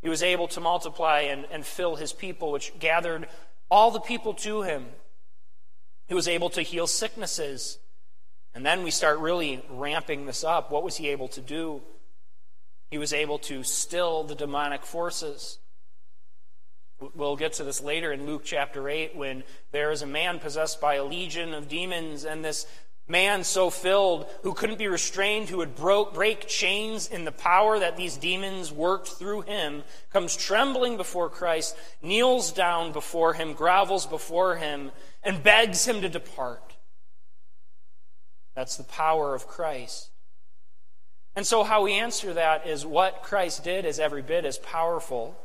He 0.00 0.08
was 0.08 0.22
able 0.22 0.48
to 0.48 0.60
multiply 0.60 1.20
and, 1.20 1.44
and 1.50 1.62
fill 1.62 1.96
his 1.96 2.14
people, 2.14 2.50
which 2.50 2.72
gathered 2.78 3.28
all 3.70 3.90
the 3.90 4.00
people 4.00 4.32
to 4.32 4.62
him. 4.62 4.86
He 6.08 6.14
was 6.14 6.26
able 6.26 6.48
to 6.50 6.62
heal 6.62 6.86
sicknesses. 6.86 7.76
And 8.54 8.64
then 8.64 8.82
we 8.82 8.90
start 8.90 9.18
really 9.18 9.62
ramping 9.68 10.24
this 10.24 10.42
up. 10.42 10.70
What 10.70 10.84
was 10.84 10.96
he 10.96 11.08
able 11.08 11.28
to 11.28 11.42
do? 11.42 11.82
He 12.90 12.96
was 12.96 13.12
able 13.12 13.40
to 13.40 13.62
still 13.62 14.24
the 14.24 14.34
demonic 14.34 14.86
forces. 14.86 15.58
We'll 17.14 17.36
get 17.36 17.54
to 17.54 17.64
this 17.64 17.80
later 17.80 18.12
in 18.12 18.26
Luke 18.26 18.42
chapter 18.44 18.88
8 18.88 19.16
when 19.16 19.42
there 19.72 19.90
is 19.90 20.02
a 20.02 20.06
man 20.06 20.38
possessed 20.38 20.80
by 20.80 20.94
a 20.94 21.04
legion 21.04 21.52
of 21.52 21.68
demons, 21.68 22.24
and 22.24 22.44
this 22.44 22.66
man 23.08 23.42
so 23.44 23.70
filled 23.70 24.26
who 24.42 24.54
couldn't 24.54 24.78
be 24.78 24.86
restrained, 24.86 25.48
who 25.48 25.56
would 25.58 25.74
broke, 25.74 26.14
break 26.14 26.46
chains 26.46 27.08
in 27.08 27.24
the 27.24 27.32
power 27.32 27.78
that 27.78 27.96
these 27.96 28.16
demons 28.16 28.70
worked 28.70 29.08
through 29.08 29.42
him, 29.42 29.82
comes 30.12 30.36
trembling 30.36 30.96
before 30.96 31.28
Christ, 31.28 31.76
kneels 32.02 32.52
down 32.52 32.92
before 32.92 33.34
him, 33.34 33.54
grovels 33.54 34.06
before 34.06 34.56
him, 34.56 34.92
and 35.22 35.42
begs 35.42 35.86
him 35.86 36.00
to 36.02 36.08
depart. 36.08 36.76
That's 38.54 38.76
the 38.76 38.84
power 38.84 39.34
of 39.34 39.46
Christ. 39.46 40.10
And 41.34 41.46
so, 41.46 41.64
how 41.64 41.82
we 41.82 41.94
answer 41.94 42.34
that 42.34 42.66
is 42.66 42.84
what 42.84 43.22
Christ 43.22 43.64
did 43.64 43.86
is 43.86 43.98
every 43.98 44.20
bit 44.20 44.44
as 44.44 44.58
powerful 44.58 45.36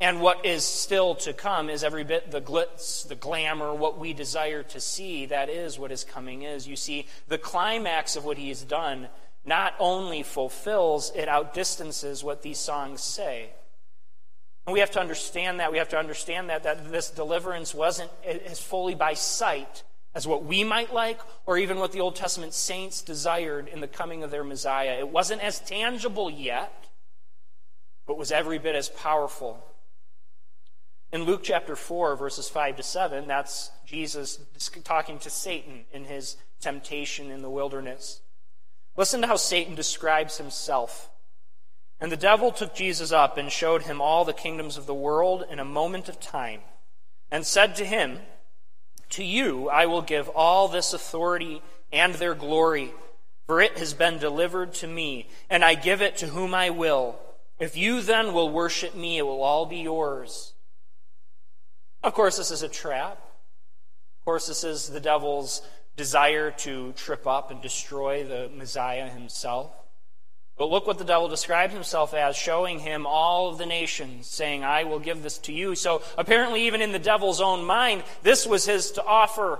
and 0.00 0.22
what 0.22 0.46
is 0.46 0.64
still 0.64 1.14
to 1.16 1.34
come 1.34 1.68
is 1.68 1.84
every 1.84 2.04
bit 2.04 2.30
the 2.30 2.40
glitz, 2.40 3.06
the 3.06 3.14
glamour, 3.14 3.74
what 3.74 3.98
we 3.98 4.14
desire 4.14 4.62
to 4.62 4.80
see. 4.80 5.26
That 5.26 5.50
is 5.50 5.78
what 5.78 5.92
is 5.92 6.04
coming 6.04 6.42
is. 6.42 6.66
You 6.66 6.76
see, 6.76 7.06
the 7.28 7.36
climax 7.36 8.16
of 8.16 8.24
what 8.24 8.38
he 8.38 8.48
has 8.48 8.62
done 8.62 9.08
not 9.44 9.74
only 9.78 10.22
fulfills, 10.22 11.12
it 11.14 11.28
outdistances 11.28 12.24
what 12.24 12.42
these 12.42 12.58
songs 12.58 13.02
say. 13.02 13.50
And 14.66 14.72
we 14.72 14.80
have 14.80 14.90
to 14.92 15.00
understand 15.00 15.60
that. 15.60 15.72
We 15.72 15.78
have 15.78 15.88
to 15.90 15.98
understand 15.98 16.48
that, 16.48 16.62
that 16.62 16.90
this 16.90 17.10
deliverance 17.10 17.74
wasn't 17.74 18.10
as 18.24 18.58
fully 18.58 18.94
by 18.94 19.14
sight 19.14 19.82
as 20.14 20.26
what 20.26 20.44
we 20.44 20.64
might 20.64 20.92
like 20.94 21.20
or 21.44 21.58
even 21.58 21.78
what 21.78 21.92
the 21.92 22.00
Old 22.00 22.16
Testament 22.16 22.54
saints 22.54 23.02
desired 23.02 23.68
in 23.68 23.80
the 23.80 23.88
coming 23.88 24.22
of 24.22 24.30
their 24.30 24.44
Messiah. 24.44 24.96
It 24.98 25.08
wasn't 25.08 25.42
as 25.42 25.60
tangible 25.60 26.30
yet, 26.30 26.86
but 28.06 28.18
was 28.18 28.32
every 28.32 28.58
bit 28.58 28.74
as 28.74 28.88
powerful 28.88 29.62
in 31.12 31.24
Luke 31.24 31.40
chapter 31.42 31.74
4, 31.74 32.16
verses 32.16 32.48
5 32.48 32.76
to 32.76 32.82
7, 32.82 33.26
that's 33.26 33.70
Jesus 33.84 34.38
talking 34.84 35.18
to 35.20 35.30
Satan 35.30 35.84
in 35.92 36.04
his 36.04 36.36
temptation 36.60 37.30
in 37.30 37.42
the 37.42 37.50
wilderness. 37.50 38.20
Listen 38.96 39.20
to 39.22 39.26
how 39.26 39.36
Satan 39.36 39.74
describes 39.74 40.38
himself. 40.38 41.10
And 42.00 42.12
the 42.12 42.16
devil 42.16 42.52
took 42.52 42.74
Jesus 42.74 43.12
up 43.12 43.36
and 43.36 43.50
showed 43.50 43.82
him 43.82 44.00
all 44.00 44.24
the 44.24 44.32
kingdoms 44.32 44.76
of 44.76 44.86
the 44.86 44.94
world 44.94 45.44
in 45.50 45.58
a 45.58 45.64
moment 45.64 46.08
of 46.08 46.20
time, 46.20 46.60
and 47.30 47.44
said 47.44 47.76
to 47.76 47.84
him, 47.84 48.20
To 49.10 49.24
you 49.24 49.68
I 49.68 49.86
will 49.86 50.02
give 50.02 50.28
all 50.28 50.68
this 50.68 50.92
authority 50.92 51.60
and 51.92 52.14
their 52.14 52.34
glory, 52.34 52.92
for 53.46 53.60
it 53.60 53.78
has 53.78 53.94
been 53.94 54.18
delivered 54.18 54.74
to 54.74 54.86
me, 54.86 55.28
and 55.50 55.64
I 55.64 55.74
give 55.74 56.00
it 56.00 56.16
to 56.18 56.28
whom 56.28 56.54
I 56.54 56.70
will. 56.70 57.18
If 57.58 57.76
you 57.76 58.00
then 58.00 58.32
will 58.32 58.48
worship 58.48 58.94
me, 58.94 59.18
it 59.18 59.26
will 59.26 59.42
all 59.42 59.66
be 59.66 59.78
yours. 59.78 60.54
Of 62.02 62.14
course, 62.14 62.36
this 62.38 62.50
is 62.50 62.62
a 62.62 62.68
trap. 62.68 63.18
Of 64.20 64.24
course, 64.24 64.46
this 64.46 64.64
is 64.64 64.88
the 64.88 65.00
devil's 65.00 65.62
desire 65.96 66.50
to 66.50 66.92
trip 66.92 67.26
up 67.26 67.50
and 67.50 67.60
destroy 67.60 68.24
the 68.24 68.50
Messiah 68.54 69.08
himself. 69.08 69.72
But 70.56 70.70
look 70.70 70.86
what 70.86 70.98
the 70.98 71.04
devil 71.04 71.28
describes 71.28 71.72
himself 71.72 72.12
as, 72.12 72.36
showing 72.36 72.80
him 72.80 73.06
all 73.06 73.48
of 73.48 73.58
the 73.58 73.66
nations, 73.66 74.26
saying, 74.26 74.62
I 74.62 74.84
will 74.84 74.98
give 74.98 75.22
this 75.22 75.38
to 75.38 75.52
you. 75.52 75.74
So 75.74 76.02
apparently, 76.18 76.66
even 76.66 76.82
in 76.82 76.92
the 76.92 76.98
devil's 76.98 77.40
own 77.40 77.64
mind, 77.64 78.02
this 78.22 78.46
was 78.46 78.66
his 78.66 78.90
to 78.92 79.04
offer. 79.04 79.58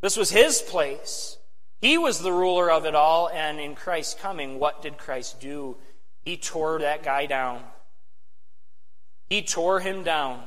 This 0.00 0.16
was 0.16 0.30
his 0.30 0.62
place. 0.62 1.36
He 1.82 1.98
was 1.98 2.20
the 2.20 2.32
ruler 2.32 2.70
of 2.70 2.86
it 2.86 2.94
all, 2.94 3.28
and 3.28 3.60
in 3.60 3.74
Christ's 3.74 4.14
coming, 4.14 4.58
what 4.58 4.80
did 4.80 4.96
Christ 4.96 5.40
do? 5.40 5.76
He 6.24 6.38
tore 6.38 6.78
that 6.78 7.02
guy 7.02 7.26
down. 7.26 7.62
He 9.28 9.42
tore 9.42 9.80
him 9.80 10.02
down. 10.02 10.42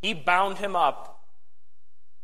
He 0.00 0.14
bound 0.14 0.58
him 0.58 0.74
up. 0.74 1.20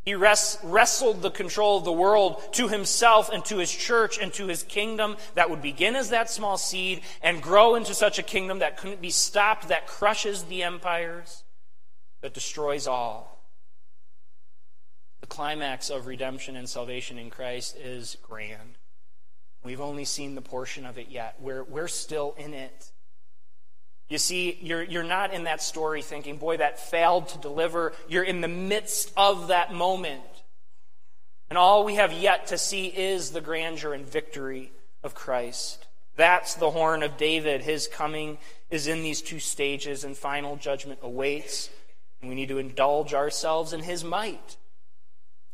He 0.02 0.14
wrestled 0.14 1.20
the 1.20 1.32
control 1.32 1.78
of 1.78 1.84
the 1.84 1.92
world 1.92 2.40
to 2.52 2.68
himself 2.68 3.28
and 3.28 3.44
to 3.46 3.58
his 3.58 3.72
church 3.72 4.18
and 4.18 4.32
to 4.34 4.46
his 4.46 4.62
kingdom 4.62 5.16
that 5.34 5.50
would 5.50 5.60
begin 5.60 5.96
as 5.96 6.10
that 6.10 6.30
small 6.30 6.56
seed 6.56 7.00
and 7.22 7.42
grow 7.42 7.74
into 7.74 7.92
such 7.92 8.20
a 8.20 8.22
kingdom 8.22 8.60
that 8.60 8.76
couldn't 8.76 9.02
be 9.02 9.10
stopped, 9.10 9.66
that 9.66 9.88
crushes 9.88 10.44
the 10.44 10.62
empires, 10.62 11.42
that 12.20 12.34
destroys 12.34 12.86
all. 12.86 13.42
The 15.20 15.26
climax 15.26 15.90
of 15.90 16.06
redemption 16.06 16.54
and 16.54 16.68
salvation 16.68 17.18
in 17.18 17.28
Christ 17.28 17.76
is 17.76 18.16
grand. 18.22 18.78
We've 19.64 19.80
only 19.80 20.04
seen 20.04 20.36
the 20.36 20.40
portion 20.40 20.86
of 20.86 20.98
it 20.98 21.08
yet. 21.08 21.34
We're, 21.40 21.64
we're 21.64 21.88
still 21.88 22.36
in 22.38 22.54
it. 22.54 22.92
You 24.08 24.18
see, 24.18 24.58
you're, 24.60 24.82
you're 24.82 25.02
not 25.02 25.32
in 25.32 25.44
that 25.44 25.60
story 25.60 26.00
thinking, 26.00 26.36
boy, 26.36 26.58
that 26.58 26.78
failed 26.78 27.28
to 27.30 27.38
deliver. 27.38 27.92
You're 28.08 28.22
in 28.22 28.40
the 28.40 28.48
midst 28.48 29.12
of 29.16 29.48
that 29.48 29.74
moment. 29.74 30.22
And 31.50 31.58
all 31.58 31.84
we 31.84 31.96
have 31.96 32.12
yet 32.12 32.48
to 32.48 32.58
see 32.58 32.86
is 32.86 33.30
the 33.30 33.40
grandeur 33.40 33.94
and 33.94 34.06
victory 34.06 34.72
of 35.02 35.14
Christ. 35.14 35.86
That's 36.16 36.54
the 36.54 36.70
horn 36.70 37.02
of 37.02 37.16
David. 37.16 37.62
His 37.62 37.88
coming 37.88 38.38
is 38.70 38.86
in 38.86 39.02
these 39.02 39.22
two 39.22 39.38
stages, 39.38 40.02
and 40.02 40.16
final 40.16 40.56
judgment 40.56 41.00
awaits. 41.02 41.68
And 42.20 42.28
we 42.28 42.36
need 42.36 42.48
to 42.48 42.58
indulge 42.58 43.12
ourselves 43.12 43.72
in 43.72 43.80
his 43.80 44.02
might. 44.02 44.56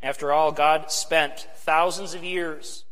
After 0.03 0.33
all, 0.33 0.53
God 0.53 0.91
spent 0.91 1.49
thousands 1.57 2.15
of 2.15 2.25
years 2.25 2.85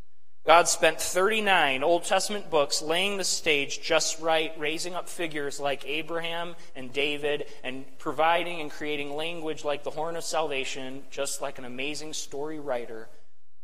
God 0.47 0.69
spent 0.69 1.01
39 1.01 1.83
Old 1.83 2.05
Testament 2.05 2.51
books 2.51 2.81
laying 2.81 3.19
the 3.19 3.25
stage 3.25 3.83
just 3.83 4.21
right, 4.21 4.53
raising 4.59 4.95
up 4.95 5.09
figures 5.09 5.61
like 5.61 5.87
Abraham 5.87 6.57
and 6.75 6.93
David, 6.93 7.45
and 7.63 7.85
providing 7.99 8.61
and 8.61 8.71
creating 8.71 9.15
language 9.15 9.65
like 9.65 9.85
the 9.85 9.91
horn 9.91 10.17
of 10.17 10.25
salvation, 10.25 11.03
just 11.11 11.43
like 11.43 11.59
an 11.59 11.67
amazing 11.67 12.15
story 12.15 12.59
writer, 12.59 13.09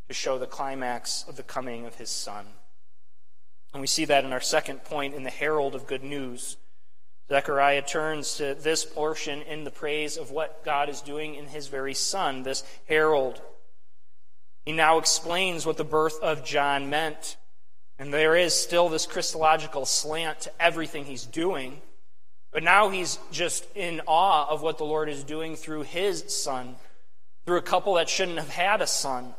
to 0.08 0.14
show 0.14 0.38
the 0.38 0.46
climax 0.46 1.24
of 1.26 1.36
the 1.36 1.42
coming 1.42 1.86
of 1.86 1.94
his 1.94 2.10
son. 2.10 2.46
And 3.72 3.80
we 3.80 3.86
see 3.86 4.04
that 4.04 4.24
in 4.24 4.32
our 4.32 4.40
second 4.40 4.84
point 4.84 5.14
in 5.14 5.22
the 5.22 5.30
herald 5.30 5.74
of 5.74 5.86
good 5.86 6.04
news. 6.04 6.58
Zechariah 7.30 7.82
turns 7.82 8.36
to 8.36 8.54
this 8.54 8.84
portion 8.84 9.42
in 9.42 9.64
the 9.64 9.70
praise 9.70 10.18
of 10.18 10.30
what 10.30 10.62
God 10.62 10.90
is 10.90 11.00
doing 11.00 11.34
in 11.36 11.46
his 11.46 11.68
very 11.68 11.94
son, 11.94 12.42
this 12.42 12.62
herald 12.86 13.40
he 14.66 14.72
now 14.72 14.98
explains 14.98 15.64
what 15.64 15.76
the 15.76 15.84
birth 15.84 16.20
of 16.20 16.44
John 16.44 16.90
meant. 16.90 17.36
And 17.98 18.12
there 18.12 18.36
is 18.36 18.52
still 18.52 18.88
this 18.88 19.06
Christological 19.06 19.86
slant 19.86 20.40
to 20.40 20.52
everything 20.60 21.04
he's 21.04 21.24
doing. 21.24 21.80
But 22.52 22.64
now 22.64 22.90
he's 22.90 23.18
just 23.30 23.64
in 23.76 24.02
awe 24.06 24.48
of 24.50 24.62
what 24.62 24.76
the 24.76 24.84
Lord 24.84 25.08
is 25.08 25.22
doing 25.22 25.54
through 25.54 25.82
his 25.82 26.24
son, 26.34 26.76
through 27.44 27.58
a 27.58 27.62
couple 27.62 27.94
that 27.94 28.08
shouldn't 28.08 28.38
have 28.38 28.50
had 28.50 28.82
a 28.82 28.86
son. 28.86 29.34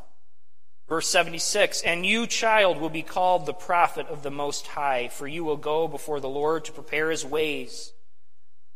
Verse 0.87 1.09
76 1.09 1.81
And 1.81 2.05
you, 2.05 2.25
child, 2.25 2.79
will 2.79 2.89
be 2.89 3.01
called 3.01 3.45
the 3.45 3.53
prophet 3.53 4.07
of 4.07 4.23
the 4.23 4.31
Most 4.31 4.67
High, 4.67 5.09
for 5.09 5.27
you 5.27 5.43
will 5.43 5.57
go 5.57 5.89
before 5.89 6.21
the 6.21 6.29
Lord 6.29 6.63
to 6.65 6.71
prepare 6.71 7.11
his 7.11 7.25
ways. 7.25 7.91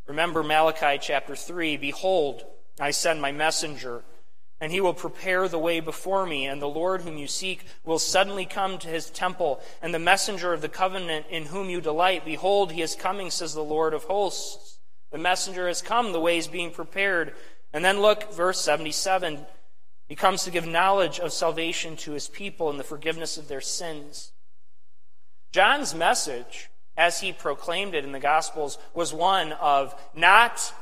Remember 0.05 0.43
Malachi 0.43 0.99
chapter 1.01 1.35
3 1.35 1.77
Behold, 1.77 2.43
I 2.77 2.91
send 2.91 3.21
my 3.21 3.31
messenger 3.31 4.03
and 4.61 4.71
he 4.71 4.79
will 4.79 4.93
prepare 4.93 5.47
the 5.47 5.59
way 5.59 5.79
before 5.79 6.25
me, 6.27 6.45
and 6.45 6.61
the 6.61 6.69
Lord 6.69 7.01
whom 7.01 7.17
you 7.17 7.25
seek 7.25 7.65
will 7.83 7.97
suddenly 7.97 8.45
come 8.45 8.77
to 8.77 8.87
his 8.87 9.09
temple, 9.09 9.59
and 9.81 9.91
the 9.91 9.99
messenger 9.99 10.53
of 10.53 10.61
the 10.61 10.69
covenant 10.69 11.25
in 11.31 11.47
whom 11.47 11.67
you 11.67 11.81
delight, 11.81 12.23
behold, 12.23 12.71
he 12.71 12.83
is 12.83 12.93
coming, 12.93 13.31
says 13.31 13.55
the 13.55 13.63
Lord 13.63 13.95
of 13.95 14.03
hosts. 14.03 14.77
The 15.11 15.17
messenger 15.17 15.67
has 15.67 15.81
come, 15.81 16.11
the 16.11 16.21
way 16.21 16.37
is 16.37 16.47
being 16.47 16.69
prepared. 16.69 17.33
And 17.73 17.83
then 17.83 18.01
look, 18.01 18.31
verse 18.33 18.61
77. 18.61 19.47
He 20.07 20.15
comes 20.15 20.43
to 20.43 20.51
give 20.51 20.67
knowledge 20.67 21.19
of 21.19 21.33
salvation 21.33 21.95
to 21.97 22.11
his 22.11 22.27
people 22.27 22.69
and 22.69 22.79
the 22.79 22.83
forgiveness 22.83 23.37
of 23.37 23.47
their 23.47 23.61
sins. 23.61 24.31
John's 25.51 25.95
message, 25.95 26.69
as 26.95 27.21
he 27.21 27.33
proclaimed 27.33 27.95
it 27.95 28.05
in 28.05 28.11
the 28.11 28.19
Gospels, 28.19 28.77
was 28.93 29.11
one 29.11 29.53
of 29.53 29.95
not 30.15 30.73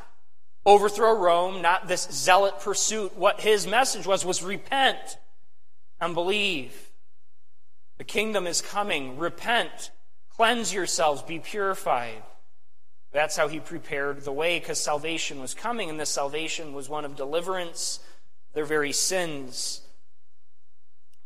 overthrow 0.70 1.18
Rome, 1.18 1.64
not 1.64 1.88
this 1.88 2.08
zealot 2.12 2.60
pursuit. 2.60 3.18
What 3.18 3.42
his 3.42 3.66
message 3.66 4.06
was 4.06 4.24
was 4.24 4.44
repent 4.44 5.18
and 6.00 6.14
believe. 6.14 6.92
The 7.98 8.04
kingdom 8.04 8.46
is 8.46 8.62
coming. 8.62 9.18
Repent, 9.18 9.90
cleanse 10.30 10.72
yourselves, 10.72 11.24
be 11.24 11.40
purified. 11.40 12.22
That's 13.12 13.36
how 13.36 13.48
he 13.48 13.60
prepared 13.60 14.24
the 14.24 14.32
way 14.32 14.60
because 14.60 14.80
salvation 14.80 15.42
was 15.42 15.56
coming, 15.56 15.90
and 15.90 16.00
this 16.00 16.12
salvation 16.12 16.74
was 16.74 16.88
one 16.88 17.04
of 17.04 17.16
deliverance, 17.16 18.00
their 18.54 18.66
very 18.66 18.92
sins. 18.92 19.82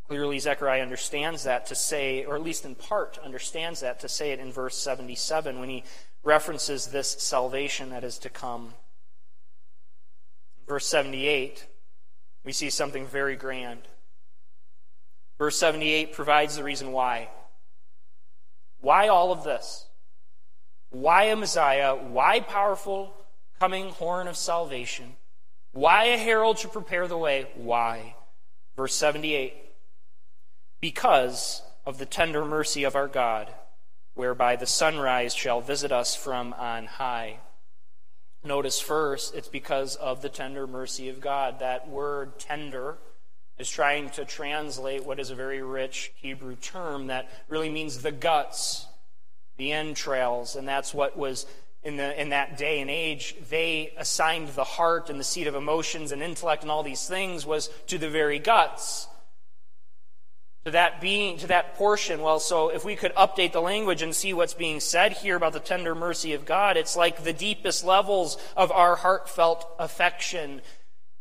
Clearly, 0.08 0.40
Zechariah 0.40 0.82
understands 0.82 1.44
that 1.44 1.66
to 1.66 1.76
say, 1.76 2.24
or 2.24 2.36
at 2.36 2.44
least 2.44 2.64
in 2.64 2.76
part 2.76 3.20
understands 3.22 3.82
that 3.82 4.00
to 4.00 4.08
say 4.08 4.32
it 4.32 4.40
in 4.40 4.54
verse 4.54 4.78
77 4.78 5.60
when 5.60 5.68
he 5.68 5.84
references 6.24 6.88
this 6.88 7.12
salvation 7.12 7.90
that 7.90 8.06
is 8.06 8.18
to 8.20 8.30
come 8.30 8.74
verse 10.68 10.88
78, 10.88 11.68
we 12.44 12.52
see 12.52 12.70
something 12.70 13.06
very 13.06 13.36
grand. 13.36 13.82
Verse 15.38 15.58
78 15.58 16.14
provides 16.14 16.56
the 16.56 16.64
reason 16.64 16.92
why. 16.92 17.30
Why 18.82 19.08
all 19.08 19.32
of 19.32 19.44
this? 19.44 19.88
Why 20.90 21.26
a 21.26 21.36
Messiah? 21.36 21.96
Why 21.96 22.40
powerful 22.40 23.14
coming 23.60 23.90
horn 23.90 24.28
of 24.28 24.38
salvation? 24.38 25.16
Why 25.72 26.06
a 26.06 26.18
herald 26.18 26.58
to 26.58 26.68
prepare 26.68 27.08
the 27.08 27.18
way? 27.18 27.48
Why? 27.56 28.16
Verse 28.76 28.94
78 28.94 29.54
Because 30.80 31.62
of 31.86 31.98
the 31.98 32.06
tender 32.06 32.46
mercy 32.46 32.84
of 32.84 32.96
our 32.96 33.08
God, 33.08 33.54
whereby 34.14 34.56
the 34.56 34.68
sunrise 34.68 35.34
shall 35.34 35.62
visit 35.62 35.92
us 35.92 36.16
from 36.16 36.54
on 36.54 36.86
high. 36.86 37.40
Notice 38.46 38.80
first, 38.80 39.36
it's 39.36 39.48
because 39.48 39.96
of 39.96 40.22
the 40.22 40.30
tender 40.30 40.68
mercy 40.68 41.08
of 41.08 41.22
God. 41.22 41.60
That 41.60 41.88
word 41.88 42.40
tender 42.40 42.98
is 43.58 43.70
trying 43.70 44.10
to 44.12 44.26
translate 44.26 45.06
what 45.06 45.20
is 45.20 45.30
a 45.30 45.36
very 45.36 45.62
rich 45.62 46.12
Hebrew 46.16 46.56
term 46.58 47.08
that 47.08 47.30
really 47.48 47.70
means 47.70 48.02
the 48.02 48.12
guts, 48.12 48.86
the 49.58 49.72
entrails, 49.72 50.58
and 50.58 50.68
that's 50.68 50.94
what 50.94 51.16
was 51.18 51.46
in, 51.84 51.96
the, 51.96 52.20
in 52.20 52.30
that 52.30 52.58
day 52.58 52.82
and 52.82 52.90
age. 52.90 53.36
They 53.50 53.94
assigned 53.98 54.50
the 54.50 54.64
heart 54.66 55.10
and 55.10 55.20
the 55.20 55.24
seat 55.24 55.48
of 55.48 55.56
emotions 55.56 56.12
and 56.12 56.22
intellect 56.22 56.64
and 56.64 56.72
all 56.72 56.84
these 56.84 57.08
things 57.08 57.46
was 57.46 57.70
to 57.88 57.98
the 57.98 58.10
very 58.10 58.40
guts 58.40 59.08
to 60.66 60.72
that 60.72 61.02
being 61.02 61.38
to 61.38 61.48
that 61.48 61.76
portion. 61.76 62.22
Well 62.22 62.40
so 62.40 62.70
if 62.70 62.86
we 62.86 62.96
could 62.96 63.14
update 63.16 63.52
the 63.52 63.62
language 63.62 64.02
and 64.02 64.16
see 64.16 64.34
what's 64.34 64.54
being 64.54 64.80
said 64.80 65.14
here 65.14 65.36
about 65.36 65.54
the 65.54 65.60
tender 65.60 65.94
mercy 65.94 66.34
of 66.34 66.46
god 66.46 66.78
it's 66.78 66.96
like 66.96 67.24
the 67.24 67.34
deepest 67.34 67.84
levels 67.84 68.38
of 68.56 68.72
our 68.72 68.96
heartfelt 68.96 69.68
affection. 69.80 70.62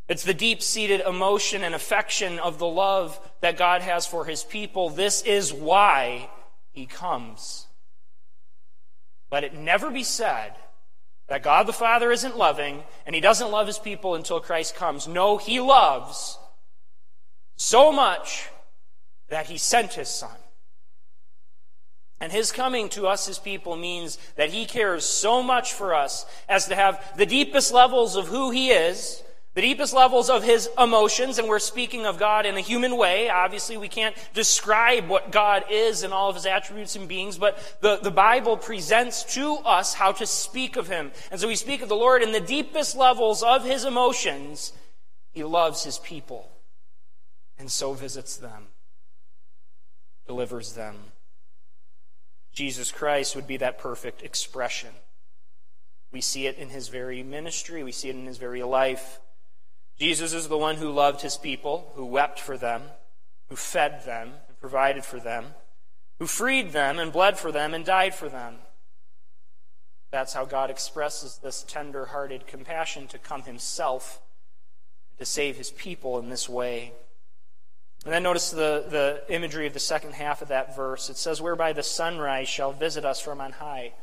It's 0.09 0.23
the 0.23 0.33
deep-seated 0.33 1.01
emotion 1.01 1.63
and 1.63 1.73
affection 1.73 2.37
of 2.39 2.59
the 2.59 2.67
love 2.67 3.19
that 3.41 3.57
god 3.57 3.81
has 3.81 4.05
for 4.05 4.25
his 4.25 4.43
people. 4.43 4.89
This 4.89 5.21
is 5.21 5.53
why 5.53 6.29
he 6.71 6.85
comes. 6.85 7.67
Let 9.31 9.45
it 9.45 9.53
never 9.53 9.89
be 9.89 10.03
said 10.03 10.53
that 11.27 11.43
god 11.43 11.67
the 11.67 11.73
father 11.73 12.11
isn't 12.11 12.37
loving 12.37 12.83
and 13.05 13.15
he 13.15 13.21
doesn't 13.21 13.51
love 13.51 13.67
his 13.67 13.79
people 13.79 14.15
until 14.15 14.39
christ 14.39 14.75
comes. 14.75 15.07
No 15.07 15.37
he 15.37 15.59
loves 15.59 16.37
so 17.55 17.91
much 17.91 18.49
that 19.33 19.47
he 19.47 19.57
sent 19.57 19.93
his 19.93 20.09
son. 20.09 20.35
And 22.19 22.31
his 22.31 22.51
coming 22.51 22.87
to 22.89 23.07
us, 23.07 23.25
his 23.25 23.39
people, 23.39 23.75
means 23.75 24.19
that 24.35 24.51
he 24.51 24.65
cares 24.65 25.05
so 25.05 25.41
much 25.41 25.73
for 25.73 25.95
us 25.95 26.27
as 26.47 26.67
to 26.67 26.75
have 26.75 27.03
the 27.17 27.25
deepest 27.25 27.73
levels 27.73 28.15
of 28.15 28.27
who 28.27 28.51
he 28.51 28.69
is, 28.69 29.23
the 29.55 29.61
deepest 29.61 29.91
levels 29.91 30.29
of 30.29 30.43
his 30.43 30.69
emotions, 30.77 31.39
and 31.39 31.47
we're 31.47 31.57
speaking 31.57 32.05
of 32.05 32.19
God 32.19 32.45
in 32.45 32.55
a 32.55 32.61
human 32.61 32.95
way. 32.95 33.27
Obviously, 33.27 33.75
we 33.75 33.87
can't 33.87 34.15
describe 34.35 35.09
what 35.09 35.31
God 35.31 35.63
is 35.71 36.03
and 36.03 36.13
all 36.13 36.29
of 36.29 36.35
his 36.35 36.45
attributes 36.45 36.95
and 36.95 37.07
beings, 37.07 37.39
but 37.39 37.57
the, 37.81 37.97
the 38.03 38.11
Bible 38.11 38.55
presents 38.55 39.23
to 39.33 39.55
us 39.65 39.95
how 39.95 40.11
to 40.11 40.27
speak 40.27 40.75
of 40.75 40.87
him. 40.87 41.11
And 41.31 41.41
so 41.41 41.47
we 41.47 41.55
speak 41.55 41.81
of 41.81 41.89
the 41.89 41.95
Lord 41.95 42.21
in 42.21 42.33
the 42.33 42.39
deepest 42.39 42.95
levels 42.95 43.41
of 43.41 43.65
his 43.65 43.83
emotions. 43.83 44.73
He 45.31 45.43
loves 45.43 45.83
his 45.83 45.97
people, 45.97 46.51
and 47.57 47.71
so 47.71 47.93
visits 47.93 48.37
them 48.37 48.67
delivers 50.27 50.73
them. 50.73 50.95
Jesus 52.53 52.91
Christ 52.91 53.35
would 53.35 53.47
be 53.47 53.57
that 53.57 53.79
perfect 53.79 54.21
expression. 54.21 54.91
We 56.11 56.21
see 56.21 56.45
it 56.45 56.57
in 56.57 56.69
his 56.69 56.89
very 56.89 57.23
ministry, 57.23 57.83
we 57.83 57.91
see 57.91 58.09
it 58.09 58.15
in 58.15 58.25
his 58.25 58.37
very 58.37 58.61
life. 58.63 59.19
Jesus 59.97 60.33
is 60.33 60.47
the 60.47 60.57
one 60.57 60.75
who 60.75 60.91
loved 60.91 61.21
his 61.21 61.37
people, 61.37 61.91
who 61.95 62.05
wept 62.05 62.39
for 62.39 62.57
them, 62.57 62.83
who 63.49 63.55
fed 63.55 64.05
them 64.05 64.33
and 64.47 64.59
provided 64.59 65.03
for 65.03 65.19
them, 65.19 65.55
who 66.19 66.27
freed 66.27 66.71
them 66.71 66.99
and 66.99 67.11
bled 67.11 67.37
for 67.37 67.51
them 67.51 67.73
and 67.73 67.83
died 67.83 68.13
for 68.13 68.29
them. 68.29 68.55
That's 70.11 70.33
how 70.33 70.45
God 70.45 70.69
expresses 70.69 71.39
this 71.41 71.63
tender 71.67 72.05
hearted 72.05 72.45
compassion 72.45 73.07
to 73.07 73.17
come 73.17 73.41
himself 73.43 74.21
to 75.17 75.25
save 75.25 75.57
his 75.57 75.71
people 75.71 76.19
in 76.19 76.29
this 76.29 76.47
way. 76.49 76.93
And 78.05 78.13
then 78.13 78.23
notice 78.23 78.51
the, 78.51 78.85
the 78.89 79.23
imagery 79.33 79.65
of 79.65 79.73
the 79.73 79.79
second 79.79 80.13
half 80.13 80.41
of 80.41 80.49
that 80.49 80.75
verse. 80.75 81.09
It 81.09 81.17
says, 81.17 81.41
Whereby 81.41 81.71
the 81.73 81.83
sunrise 81.83 82.49
shall 82.49 82.73
visit 82.73 83.05
us 83.05 83.21
from 83.21 83.39
on 83.39 83.53
high, 83.53 83.93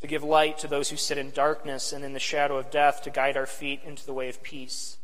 to 0.00 0.06
give 0.06 0.24
light 0.24 0.58
to 0.58 0.68
those 0.68 0.88
who 0.88 0.96
sit 0.96 1.18
in 1.18 1.30
darkness 1.30 1.92
and 1.92 2.04
in 2.04 2.14
the 2.14 2.18
shadow 2.18 2.56
of 2.56 2.70
death, 2.70 3.02
to 3.02 3.10
guide 3.10 3.36
our 3.36 3.46
feet 3.46 3.82
into 3.84 4.06
the 4.06 4.14
way 4.14 4.28
of 4.28 4.42
peace. 4.42 4.96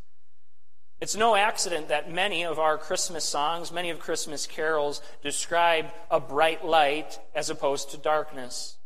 It's 1.00 1.16
no 1.16 1.34
accident 1.34 1.88
that 1.88 2.12
many 2.12 2.44
of 2.44 2.58
our 2.58 2.76
Christmas 2.76 3.24
songs, 3.24 3.72
many 3.72 3.88
of 3.88 3.98
Christmas 3.98 4.46
carols, 4.46 5.00
describe 5.22 5.86
a 6.10 6.20
bright 6.20 6.64
light 6.64 7.18
as 7.34 7.48
opposed 7.48 7.90
to 7.90 7.96
darkness, 7.96 8.76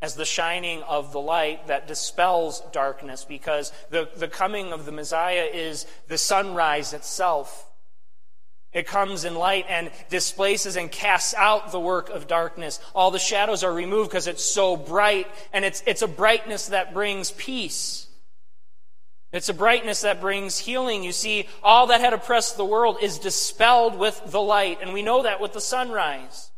as 0.00 0.14
the 0.14 0.24
shining 0.24 0.82
of 0.84 1.12
the 1.12 1.20
light 1.20 1.66
that 1.66 1.88
dispels 1.88 2.62
darkness, 2.72 3.24
because 3.24 3.72
the, 3.90 4.08
the 4.16 4.28
coming 4.28 4.72
of 4.72 4.86
the 4.86 4.92
Messiah 4.92 5.48
is 5.52 5.86
the 6.06 6.18
sunrise 6.18 6.92
itself. 6.92 7.67
It 8.72 8.86
comes 8.86 9.24
in 9.24 9.34
light 9.34 9.64
and 9.68 9.90
displaces 10.10 10.76
and 10.76 10.90
casts 10.90 11.34
out 11.34 11.72
the 11.72 11.80
work 11.80 12.10
of 12.10 12.26
darkness. 12.26 12.80
All 12.94 13.10
the 13.10 13.18
shadows 13.18 13.64
are 13.64 13.72
removed 13.72 14.10
because 14.10 14.26
it's 14.26 14.44
so 14.44 14.76
bright, 14.76 15.26
and 15.52 15.64
it's, 15.64 15.82
it's 15.86 16.02
a 16.02 16.08
brightness 16.08 16.66
that 16.68 16.92
brings 16.92 17.30
peace. 17.30 18.06
It's 19.32 19.48
a 19.48 19.54
brightness 19.54 20.02
that 20.02 20.20
brings 20.20 20.58
healing. 20.58 21.02
You 21.02 21.12
see, 21.12 21.48
all 21.62 21.88
that 21.88 22.00
had 22.00 22.12
oppressed 22.12 22.56
the 22.56 22.64
world 22.64 22.98
is 23.02 23.18
dispelled 23.18 23.98
with 23.98 24.20
the 24.26 24.40
light, 24.40 24.78
and 24.82 24.92
we 24.92 25.02
know 25.02 25.22
that 25.22 25.40
with 25.40 25.52
the 25.52 25.60
sunrise. 25.60 26.50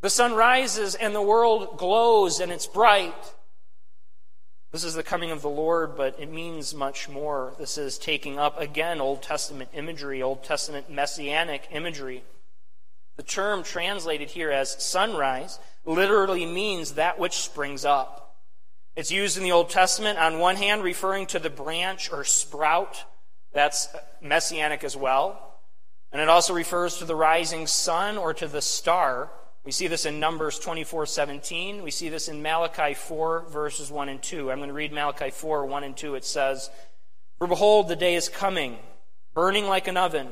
The 0.00 0.10
sun 0.10 0.34
rises 0.34 0.94
and 0.94 1.14
the 1.14 1.22
world 1.22 1.76
glows 1.76 2.40
and 2.40 2.50
it's 2.50 2.66
bright. 2.66 3.34
This 4.72 4.84
is 4.84 4.94
the 4.94 5.02
coming 5.02 5.32
of 5.32 5.42
the 5.42 5.48
Lord, 5.48 5.96
but 5.96 6.16
it 6.20 6.30
means 6.30 6.74
much 6.74 7.08
more. 7.08 7.54
This 7.58 7.76
is 7.76 7.98
taking 7.98 8.38
up, 8.38 8.60
again, 8.60 9.00
Old 9.00 9.20
Testament 9.20 9.70
imagery, 9.72 10.22
Old 10.22 10.44
Testament 10.44 10.88
messianic 10.88 11.68
imagery. 11.72 12.22
The 13.16 13.24
term 13.24 13.64
translated 13.64 14.30
here 14.30 14.50
as 14.50 14.82
sunrise 14.82 15.58
literally 15.84 16.46
means 16.46 16.92
that 16.92 17.18
which 17.18 17.38
springs 17.38 17.84
up. 17.84 18.36
It's 18.94 19.10
used 19.10 19.36
in 19.36 19.42
the 19.42 19.52
Old 19.52 19.70
Testament, 19.70 20.18
on 20.20 20.38
one 20.38 20.56
hand, 20.56 20.84
referring 20.84 21.26
to 21.26 21.40
the 21.40 21.50
branch 21.50 22.12
or 22.12 22.22
sprout. 22.22 23.04
That's 23.52 23.88
messianic 24.20 24.84
as 24.84 24.96
well. 24.96 25.58
And 26.12 26.22
it 26.22 26.28
also 26.28 26.54
refers 26.54 26.98
to 26.98 27.04
the 27.04 27.16
rising 27.16 27.66
sun 27.66 28.16
or 28.18 28.34
to 28.34 28.46
the 28.46 28.62
star. 28.62 29.30
We 29.64 29.72
see 29.72 29.88
this 29.88 30.06
in 30.06 30.20
Numbers 30.20 30.58
24 30.58 31.06
17. 31.06 31.82
We 31.82 31.90
see 31.90 32.08
this 32.08 32.28
in 32.28 32.42
Malachi 32.42 32.94
4, 32.94 33.46
verses 33.50 33.90
1 33.90 34.08
and 34.08 34.22
2. 34.22 34.50
I'm 34.50 34.58
going 34.58 34.68
to 34.68 34.74
read 34.74 34.92
Malachi 34.92 35.30
4, 35.30 35.66
1 35.66 35.84
and 35.84 35.96
2. 35.96 36.14
It 36.14 36.24
says, 36.24 36.70
For 37.38 37.46
behold, 37.46 37.88
the 37.88 37.96
day 37.96 38.14
is 38.14 38.28
coming, 38.28 38.78
burning 39.34 39.66
like 39.66 39.86
an 39.86 39.98
oven, 39.98 40.28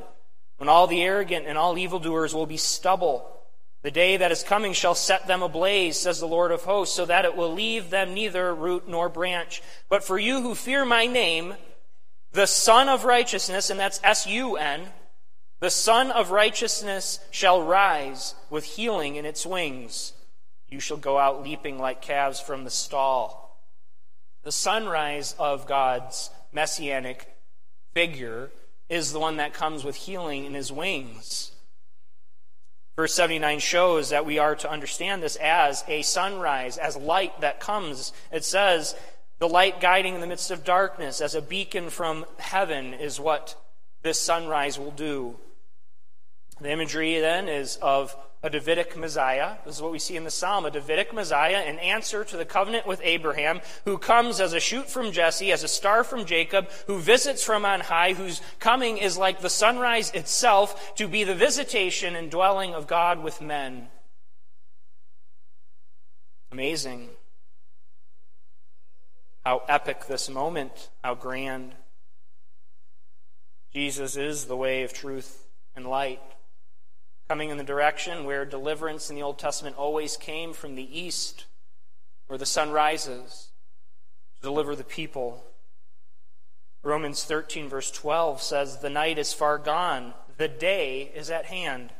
when 0.57 0.69
all 0.69 0.87
the 0.87 1.03
arrogant 1.03 1.47
and 1.47 1.59
all 1.59 1.77
evildoers 1.77 2.35
will 2.35 2.47
be 2.47 2.57
stubble. 2.57 3.35
The 3.83 3.91
day 3.91 4.17
that 4.17 4.33
is 4.33 4.43
coming 4.43 4.73
shall 4.73 4.95
set 4.95 5.27
them 5.27 5.43
ablaze, 5.43 6.01
says 6.01 6.19
the 6.19 6.27
Lord 6.27 6.51
of 6.51 6.65
hosts, 6.65 6.97
so 6.97 7.07
that 7.07 7.25
it 7.25 7.37
will 7.37 7.53
leave 7.53 7.91
them 7.91 8.15
neither 8.15 8.53
root 8.53 8.89
nor 8.89 9.09
branch. 9.09 9.63
But 9.89 10.03
for 10.03 10.19
you 10.19 10.43
who 10.43 10.55
fear 10.55 10.85
my 10.85 11.07
name, 11.07 11.55
the 12.33 12.47
Sun 12.47 12.89
of 12.89 13.05
Righteousness, 13.05 13.71
and 13.71 13.79
that's 13.79 14.01
S 14.03 14.27
U 14.27 14.57
N, 14.57 14.89
the 15.61 15.71
Sun 15.71 16.11
of 16.11 16.31
Righteousness 16.31 17.19
shall 17.31 17.63
rise 17.63 18.35
with 18.49 18.65
healing 18.65 19.17
in 19.17 19.25
its 19.25 19.45
wings. 19.45 20.13
You 20.69 20.81
shall 20.81 20.97
go 20.97 21.19
out 21.19 21.43
leaping 21.43 21.79
like 21.79 22.03
calves 22.03 22.41
from 22.41 22.65
the 22.65 22.71
stall. 22.71 23.59
The 24.45 24.53
sunrise 24.53 25.35
of 25.39 25.67
God's 25.67 26.31
messianic 26.53 27.29
figure 27.93 28.51
is 28.89 29.13
the 29.13 29.19
one 29.19 29.39
that 29.39 29.53
comes 29.53 29.85
with 29.85 29.97
healing 29.97 30.45
in 30.45 30.55
his 30.55 30.71
wings. 30.71 31.53
Verse 32.97 33.15
79 33.15 33.59
shows 33.59 34.11
that 34.11 34.27
we 34.27 34.39
are 34.39 34.55
to 34.57 34.71
understand 34.71 35.23
this 35.23 35.37
as 35.37 35.85
a 35.89 36.03
sunrise, 36.03 36.79
as 36.79 36.97
light 36.97 37.41
that 37.41 37.61
comes. 37.61 38.13
It 38.33 38.45
says, 38.45 38.95
the 39.39 39.49
light 39.49 39.81
guiding 39.81 40.15
in 40.15 40.21
the 40.21 40.27
midst 40.27 40.51
of 40.51 40.65
darkness, 40.65 41.21
as 41.21 41.35
a 41.35 41.43
beacon 41.43 41.91
from 41.91 42.25
heaven, 42.39 42.95
is 42.95 43.21
what 43.21 43.55
this 44.03 44.21
sunrise 44.21 44.79
will 44.79 44.91
do. 44.91 45.37
The 46.61 46.73
imagery 46.73 47.21
then 47.21 47.49
is 47.49 47.77
of 47.77 48.17
a 48.43 48.51
Davidic 48.51 48.97
Messiah. 48.97 49.57
This 49.65 49.77
is 49.77 49.83
what 49.83 49.93
we 49.93 49.99
see 49.99 50.17
in 50.17 50.25
the 50.25 50.31
Psalm 50.31 50.65
a 50.65 50.71
Davidic 50.71 51.13
Messiah 51.13 51.57
an 51.67 51.79
answer 51.79 52.25
to 52.25 52.37
the 52.37 52.45
covenant 52.45 52.87
with 52.87 53.01
Abraham, 53.03 53.61
who 53.85 53.99
comes 53.99 54.41
as 54.41 54.53
a 54.53 54.61
shoot 54.61 54.89
from 54.89 55.13
Jesse, 55.13 55.51
as 55.51 55.65
a 55.65 55.69
star 55.69 56.05
from 56.05 56.25
Jacob, 56.25 56.71
who 56.87 56.99
visits 56.99 57.43
from 57.43 57.65
on 57.65 57.81
high, 57.81 58.13
whose 58.13 58.41
coming 58.61 58.99
is 58.99 59.19
like 59.19 59.41
the 59.41 59.51
sunrise 59.51 60.11
itself 60.13 60.95
to 60.97 61.09
be 61.09 61.25
the 61.25 61.35
visitation 61.35 62.15
and 62.15 62.31
dwelling 62.31 62.75
of 62.75 62.87
God 62.87 63.23
with 63.23 63.41
men. 63.41 63.89
Amazing. 66.53 67.11
How 69.45 69.63
epic 69.69 70.07
this 70.07 70.29
moment, 70.29 70.91
how 71.03 71.15
grand. 71.15 71.73
Jesus 73.73 74.17
is 74.17 74.45
the 74.45 74.57
way 74.57 74.83
of 74.83 74.93
truth 74.93 75.47
and 75.75 75.87
light 75.87 76.23
coming 77.29 77.51
in 77.51 77.59
the 77.59 77.65
direction 77.65 78.25
where 78.25 78.47
deliverance 78.47 79.11
in 79.11 79.17
the 79.17 79.23
Old 79.23 79.39
Testament 79.39 79.77
always 79.77 80.17
came 80.17 80.55
from 80.55 80.75
the 80.75 80.99
east, 80.99 81.45
where 82.27 82.39
the 82.39 82.47
sun 82.47 82.71
rises 82.71 83.51
to 84.37 84.43
deliver 84.43 84.75
the 84.75 84.85
people. 84.85 85.45
Romans 86.83 87.25
13, 87.25 87.69
verse 87.69 87.91
12 87.91 88.41
says, 88.41 88.79
The 88.79 88.89
night 88.89 89.19
is 89.19 89.35
far 89.35 89.59
gone, 89.59 90.15
the 90.39 90.49
day 90.49 91.13
is 91.15 91.31
at 91.31 91.47
hand. 91.47 91.91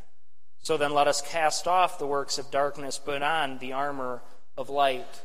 So 0.63 0.79
then 0.79 0.95
let 0.95 1.09
us 1.09 1.21
cast 1.21 1.69
off 1.69 1.99
the 1.99 2.07
works 2.07 2.39
of 2.39 2.51
darkness, 2.51 2.99
put 2.99 3.23
on 3.23 3.59
the 3.59 3.75
armor 3.75 4.23
of 4.57 4.71
light. 4.71 5.25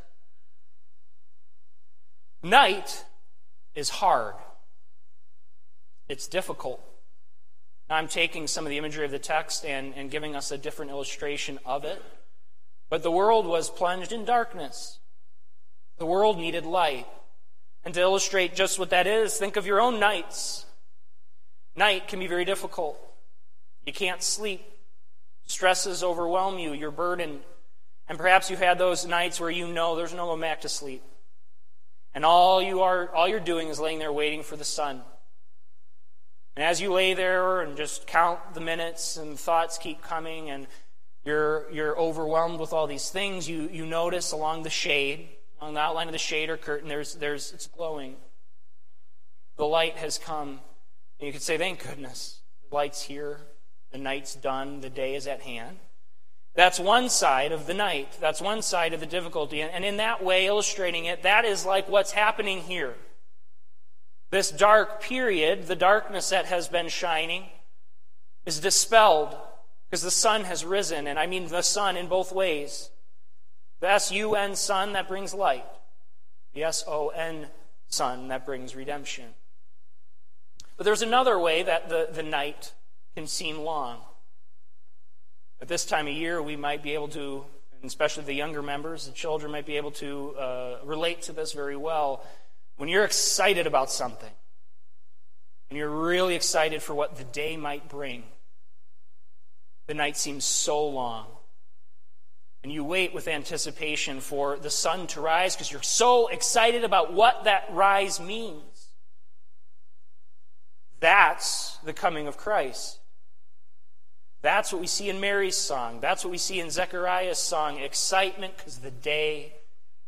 Night 2.41 3.05
is 3.73 3.87
hard, 3.89 4.35
it's 6.09 6.27
difficult. 6.27 6.83
I'm 7.93 8.07
taking 8.07 8.47
some 8.47 8.65
of 8.65 8.69
the 8.69 8.77
imagery 8.77 9.05
of 9.05 9.11
the 9.11 9.19
text 9.19 9.65
and, 9.65 9.93
and 9.95 10.09
giving 10.09 10.35
us 10.35 10.51
a 10.51 10.57
different 10.57 10.91
illustration 10.91 11.59
of 11.65 11.83
it. 11.85 12.01
But 12.89 13.03
the 13.03 13.11
world 13.11 13.45
was 13.45 13.69
plunged 13.69 14.11
in 14.11 14.25
darkness. 14.25 14.99
The 15.97 16.05
world 16.05 16.37
needed 16.37 16.65
light. 16.65 17.07
And 17.85 17.93
to 17.93 18.01
illustrate 18.01 18.55
just 18.55 18.79
what 18.79 18.91
that 18.91 19.07
is, 19.07 19.37
think 19.37 19.57
of 19.57 19.65
your 19.65 19.81
own 19.81 19.99
nights. 19.99 20.65
Night 21.75 22.07
can 22.07 22.19
be 22.19 22.27
very 22.27 22.45
difficult. 22.45 22.99
You 23.85 23.93
can't 23.93 24.21
sleep. 24.21 24.61
Stresses 25.45 26.03
overwhelm 26.03 26.59
you. 26.59 26.73
You're 26.73 26.91
burdened. 26.91 27.41
And 28.07 28.17
perhaps 28.17 28.49
you've 28.49 28.59
had 28.59 28.77
those 28.77 29.05
nights 29.05 29.39
where 29.39 29.49
you 29.49 29.67
know 29.67 29.95
there's 29.95 30.13
no 30.13 30.25
going 30.25 30.41
back 30.41 30.61
to 30.61 30.69
sleep. 30.69 31.03
And 32.13 32.23
all 32.23 32.61
you 32.61 32.81
are 32.81 33.09
all 33.13 33.27
you're 33.27 33.39
doing 33.39 33.69
is 33.69 33.79
laying 33.79 33.99
there 33.99 34.13
waiting 34.13 34.43
for 34.43 34.55
the 34.55 34.63
sun. 34.63 35.01
And 36.55 36.63
as 36.63 36.79
you 36.79 36.93
lay 36.93 37.13
there 37.13 37.61
and 37.61 37.75
just 37.75 38.05
count 38.05 38.39
the 38.53 38.61
minutes 38.61 39.17
and 39.17 39.39
thoughts 39.39 39.77
keep 39.77 40.01
coming 40.01 40.49
and 40.49 40.67
you're, 41.25 41.71
you're 41.71 41.97
overwhelmed 41.97 42.59
with 42.59 42.73
all 42.73 42.85
these 42.85 43.09
things, 43.09 43.49
you, 43.49 43.69
you 43.71 43.85
notice 43.85 44.31
along 44.31 44.63
the 44.63 44.69
shade, 44.69 45.29
along 45.59 45.73
the 45.73 45.79
outline 45.79 46.07
of 46.07 46.11
the 46.11 46.19
shade 46.19 46.49
or 46.49 46.57
curtain, 46.57 46.89
there's, 46.89 47.15
there's, 47.15 47.51
it's 47.53 47.67
glowing. 47.67 48.17
The 49.57 49.65
light 49.65 49.95
has 49.97 50.17
come. 50.17 50.59
And 51.19 51.27
you 51.27 51.31
could 51.31 51.41
say, 51.41 51.57
thank 51.57 51.83
goodness. 51.83 52.41
The 52.69 52.75
light's 52.75 53.01
here. 53.01 53.39
The 53.91 53.97
night's 53.97 54.35
done. 54.35 54.81
The 54.81 54.89
day 54.89 55.15
is 55.15 55.27
at 55.27 55.41
hand. 55.41 55.77
That's 56.55 56.79
one 56.79 57.09
side 57.09 57.51
of 57.51 57.65
the 57.65 57.73
night. 57.73 58.17
That's 58.19 58.41
one 58.41 58.61
side 58.61 58.93
of 58.93 58.99
the 58.99 59.05
difficulty. 59.07 59.61
And 59.61 59.83
in 59.83 59.97
that 59.97 60.23
way, 60.23 60.45
illustrating 60.45 61.05
it, 61.05 61.23
that 61.23 61.45
is 61.45 61.65
like 61.65 61.89
what's 61.89 62.11
happening 62.11 62.59
here. 62.59 62.95
This 64.33 64.49
dark 64.49 64.99
period, 64.99 65.67
the 65.67 65.75
darkness 65.75 66.29
that 66.29 66.47
has 66.47 66.67
been 66.67 66.89
shining, 66.89 67.43
is 68.47 68.59
dispelled 68.59 69.37
because 69.85 70.01
the 70.01 70.09
sun 70.09 70.45
has 70.45 70.65
risen. 70.65 71.05
And 71.05 71.19
I 71.19 71.27
mean 71.27 71.49
the 71.49 71.61
sun 71.61 71.95
in 71.97 72.07
both 72.07 72.31
ways. 72.31 72.89
The 73.79 73.89
S 73.89 74.11
U 74.11 74.33
N 74.33 74.55
sun 74.55 74.93
that 74.93 75.07
brings 75.07 75.35
light, 75.35 75.67
the 76.55 76.63
S 76.63 76.83
O 76.87 77.09
N 77.09 77.45
sun 77.89 78.29
that 78.29 78.43
brings 78.43 78.75
redemption. 78.75 79.35
But 80.77 80.85
there's 80.85 81.03
another 81.03 81.37
way 81.37 81.61
that 81.61 81.89
the, 81.89 82.09
the 82.11 82.23
night 82.23 82.73
can 83.15 83.27
seem 83.27 83.59
long. 83.59 83.99
At 85.61 85.67
this 85.67 85.85
time 85.85 86.07
of 86.07 86.13
year, 86.13 86.41
we 86.41 86.55
might 86.55 86.81
be 86.81 86.95
able 86.95 87.09
to, 87.09 87.45
and 87.71 87.85
especially 87.87 88.23
the 88.23 88.33
younger 88.33 88.63
members, 88.63 89.05
the 89.05 89.13
children 89.13 89.51
might 89.51 89.67
be 89.67 89.77
able 89.77 89.91
to 89.91 90.35
uh, 90.39 90.77
relate 90.83 91.21
to 91.23 91.33
this 91.33 91.53
very 91.53 91.77
well. 91.77 92.25
When 92.77 92.89
you're 92.89 93.05
excited 93.05 93.67
about 93.67 93.91
something, 93.91 94.31
and 95.69 95.77
you're 95.77 95.89
really 95.89 96.35
excited 96.35 96.83
for 96.83 96.93
what 96.93 97.15
the 97.15 97.23
day 97.23 97.57
might 97.57 97.89
bring, 97.89 98.23
the 99.87 99.93
night 99.93 100.17
seems 100.17 100.45
so 100.45 100.87
long. 100.87 101.25
And 102.61 102.71
you 102.71 102.83
wait 102.83 103.13
with 103.13 103.27
anticipation 103.27 104.21
for 104.21 104.57
the 104.57 104.69
sun 104.69 105.07
to 105.07 105.21
rise 105.21 105.55
because 105.55 105.71
you're 105.71 105.81
so 105.81 106.27
excited 106.27 106.83
about 106.83 107.11
what 107.11 107.45
that 107.45 107.65
rise 107.71 108.19
means. 108.19 108.89
That's 110.99 111.77
the 111.83 111.91
coming 111.91 112.27
of 112.27 112.37
Christ. 112.37 112.99
That's 114.43 114.71
what 114.71 114.79
we 114.79 114.87
see 114.87 115.09
in 115.09 115.19
Mary's 115.19 115.57
song. 115.57 116.01
That's 116.01 116.23
what 116.23 116.31
we 116.31 116.37
see 116.37 116.59
in 116.59 116.69
Zechariah's 116.69 117.39
song. 117.39 117.79
Excitement 117.79 118.55
because 118.55 118.77
the 118.77 118.91
day 118.91 119.53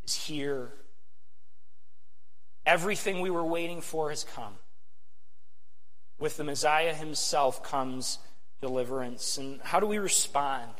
is 0.06 0.14
here. 0.14 0.72
Everything 2.66 3.22
we 3.22 3.30
were 3.30 3.44
waiting 3.44 3.82
for 3.82 4.10
has 4.10 4.24
come. 4.24 4.56
With 6.18 6.38
the 6.38 6.44
Messiah 6.44 6.94
himself 6.94 7.62
comes 7.62 8.20
deliverance. 8.62 9.38
And 9.38 9.62
how 9.62 9.80
do 9.80 9.86
we 9.86 9.98
respond? 9.98 10.72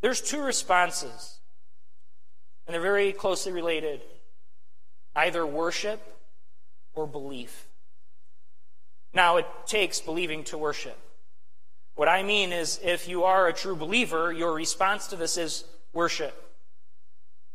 There's 0.00 0.20
two 0.20 0.42
responses, 0.42 1.38
and 2.66 2.74
they're 2.74 2.80
very 2.80 3.12
closely 3.12 3.52
related 3.52 4.00
either 5.14 5.46
worship 5.46 6.00
or 6.94 7.06
belief. 7.06 7.68
Now, 9.12 9.36
it 9.36 9.46
takes 9.66 10.00
believing 10.00 10.44
to 10.44 10.58
worship. 10.58 10.98
What 11.94 12.08
I 12.08 12.22
mean 12.22 12.52
is, 12.52 12.80
if 12.82 13.06
you 13.06 13.24
are 13.24 13.46
a 13.46 13.52
true 13.52 13.76
believer, 13.76 14.32
your 14.32 14.54
response 14.54 15.08
to 15.08 15.16
this 15.16 15.36
is 15.36 15.64
worship, 15.92 16.34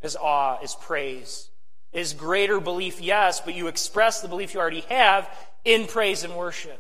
is 0.04 0.16
awe, 0.16 0.60
is 0.62 0.76
praise, 0.76 1.50
is 1.98 2.14
greater 2.14 2.60
belief, 2.60 3.02
yes, 3.02 3.42
but 3.42 3.56
you 3.56 3.66
express 3.66 4.22
the 4.22 4.28
belief 4.28 4.54
you 4.54 4.60
already 4.60 4.82
have 4.82 5.28
in 5.66 5.88
praise 5.88 6.24
and 6.24 6.36
worship. 6.36 6.80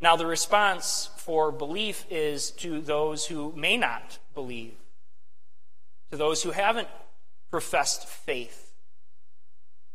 Now, 0.00 0.16
the 0.16 0.24
response 0.24 1.10
for 1.18 1.52
belief 1.52 2.06
is 2.08 2.50
to 2.52 2.80
those 2.80 3.26
who 3.26 3.52
may 3.54 3.76
not 3.76 4.18
believe, 4.34 4.72
to 6.10 6.16
those 6.16 6.42
who 6.42 6.52
haven't 6.52 6.88
professed 7.50 8.08
faith. 8.08 8.72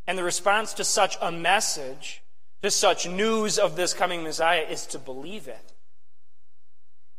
And 0.05 0.20
the 0.20 0.24
response 0.24 0.76
to 0.76 0.84
such 0.84 1.18
a 1.20 1.32
message, 1.32 2.22
to 2.62 2.70
such 2.70 3.10
news 3.10 3.58
of 3.58 3.76
this 3.76 3.91
coming 3.91 4.22
Messiah, 4.22 4.68
is 4.70 4.86
to 4.86 4.99
believe 4.99 5.47
it, 5.47 5.74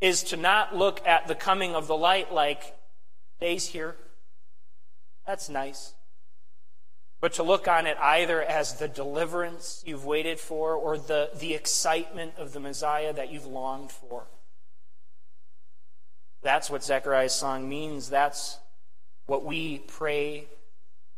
is 0.01 0.23
to 0.23 0.37
not 0.37 0.77
look 0.77 1.05
at 1.05 1.27
the 1.27 1.35
coming 1.35 1.75
of 1.75 1.89
the 1.89 1.97
light 1.97 2.33
like, 2.33 2.77
days 3.41 3.67
here. 3.67 3.97
That's 5.27 5.49
nice 5.49 5.95
but 7.21 7.33
to 7.35 7.43
look 7.43 7.67
on 7.67 7.87
it 7.87 7.97
either 7.99 8.43
as 8.43 8.75
the 8.75 8.89
deliverance 8.89 9.83
you've 9.87 10.05
waited 10.05 10.39
for 10.39 10.75
or 10.75 10.97
the, 10.97 11.31
the 11.39 11.55
excitement 11.55 12.33
of 12.39 12.53
the 12.53 12.61
Messiah 12.61 13.13
that 13.13 13.33
you've 13.33 13.47
longed 13.47 13.91
for. 13.91 14.25
That's 16.43 16.71
what 16.71 16.85
Zechariah's 16.85 17.35
song 17.35 17.69
means. 17.69 18.09
That's 18.11 18.59
what 19.27 19.45
we 19.45 19.79
pray. 19.79 20.47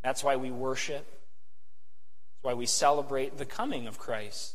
That's 0.03 0.25
why 0.25 0.37
we 0.37 0.51
worship. 0.51 1.07
That's 1.07 2.43
why 2.43 2.55
we 2.55 2.67
celebrate 2.67 3.37
the 3.37 3.45
coming 3.45 3.87
of 3.87 3.99
Christ. 3.99 4.55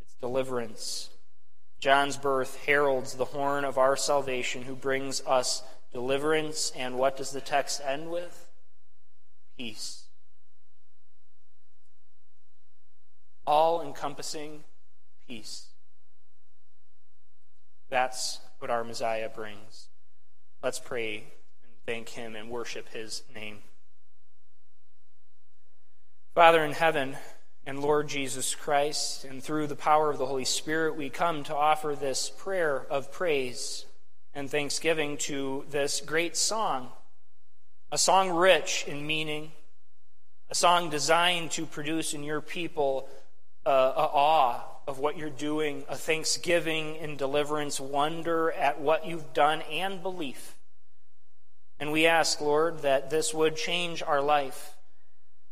It's 0.00 0.14
deliverance. 0.14 1.10
John's 1.78 2.16
birth 2.16 2.64
heralds 2.64 3.14
the 3.14 3.26
horn 3.26 3.64
of 3.64 3.76
our 3.76 3.96
salvation 3.96 4.62
who 4.62 4.74
brings 4.74 5.20
us 5.26 5.62
deliverance. 5.92 6.72
And 6.74 6.98
what 6.98 7.18
does 7.18 7.30
the 7.30 7.42
text 7.42 7.82
end 7.84 8.10
with? 8.10 8.48
Peace. 9.58 9.97
All 13.48 13.80
encompassing 13.80 14.62
peace. 15.26 15.68
That's 17.88 18.40
what 18.58 18.70
our 18.70 18.84
Messiah 18.84 19.30
brings. 19.30 19.88
Let's 20.62 20.78
pray 20.78 21.24
and 21.62 21.72
thank 21.86 22.10
him 22.10 22.36
and 22.36 22.50
worship 22.50 22.90
his 22.90 23.22
name. 23.34 23.60
Father 26.34 26.62
in 26.62 26.72
heaven, 26.72 27.16
and 27.64 27.80
Lord 27.80 28.08
Jesus 28.08 28.54
Christ, 28.54 29.24
and 29.24 29.42
through 29.42 29.66
the 29.66 29.74
power 29.74 30.10
of 30.10 30.18
the 30.18 30.26
Holy 30.26 30.44
Spirit, 30.44 30.94
we 30.96 31.08
come 31.08 31.42
to 31.44 31.56
offer 31.56 31.96
this 31.96 32.28
prayer 32.28 32.84
of 32.90 33.10
praise 33.10 33.86
and 34.34 34.50
thanksgiving 34.50 35.16
to 35.16 35.64
this 35.70 36.02
great 36.02 36.36
song, 36.36 36.90
a 37.90 37.96
song 37.96 38.28
rich 38.28 38.84
in 38.86 39.06
meaning, 39.06 39.52
a 40.50 40.54
song 40.54 40.90
designed 40.90 41.50
to 41.52 41.64
produce 41.64 42.12
in 42.12 42.22
your 42.22 42.42
people 42.42 43.08
a, 43.68 43.92
a 43.96 44.10
awe 44.12 44.60
of 44.86 44.98
what 44.98 45.18
you're 45.18 45.28
doing, 45.28 45.84
a 45.88 45.96
thanksgiving 45.96 46.96
in 46.96 47.16
deliverance, 47.16 47.78
wonder 47.78 48.50
at 48.52 48.80
what 48.80 49.06
you've 49.06 49.34
done, 49.34 49.60
and 49.70 50.02
belief. 50.02 50.56
And 51.78 51.92
we 51.92 52.06
ask, 52.06 52.40
Lord, 52.40 52.80
that 52.80 53.10
this 53.10 53.34
would 53.34 53.54
change 53.54 54.02
our 54.02 54.22
life, 54.22 54.76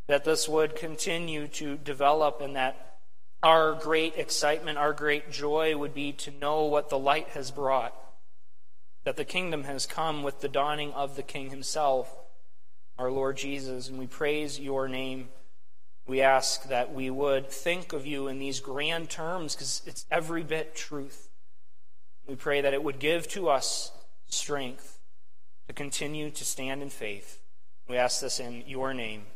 that 0.06 0.24
this 0.24 0.48
would 0.48 0.74
continue 0.74 1.46
to 1.48 1.76
develop, 1.76 2.40
and 2.40 2.56
that 2.56 2.98
our 3.42 3.74
great 3.74 4.16
excitement, 4.16 4.78
our 4.78 4.94
great 4.94 5.30
joy 5.30 5.76
would 5.76 5.92
be 5.92 6.12
to 6.12 6.30
know 6.30 6.64
what 6.64 6.88
the 6.88 6.98
light 6.98 7.28
has 7.28 7.50
brought, 7.50 7.94
that 9.04 9.16
the 9.16 9.24
kingdom 9.26 9.64
has 9.64 9.84
come 9.84 10.22
with 10.22 10.40
the 10.40 10.48
dawning 10.48 10.92
of 10.94 11.14
the 11.14 11.22
King 11.22 11.50
himself, 11.50 12.16
our 12.98 13.10
Lord 13.10 13.36
Jesus. 13.36 13.90
And 13.90 13.98
we 13.98 14.06
praise 14.06 14.58
your 14.58 14.88
name. 14.88 15.28
We 16.06 16.20
ask 16.20 16.68
that 16.68 16.94
we 16.94 17.10
would 17.10 17.50
think 17.50 17.92
of 17.92 18.06
you 18.06 18.28
in 18.28 18.38
these 18.38 18.60
grand 18.60 19.10
terms 19.10 19.54
because 19.54 19.82
it's 19.86 20.06
every 20.10 20.44
bit 20.44 20.74
truth. 20.74 21.28
We 22.26 22.36
pray 22.36 22.60
that 22.60 22.74
it 22.74 22.82
would 22.82 22.98
give 22.98 23.28
to 23.28 23.48
us 23.48 23.90
strength 24.28 24.98
to 25.66 25.72
continue 25.72 26.30
to 26.30 26.44
stand 26.44 26.82
in 26.82 26.90
faith. 26.90 27.40
We 27.88 27.96
ask 27.96 28.20
this 28.20 28.40
in 28.40 28.64
your 28.66 28.94
name. 28.94 29.26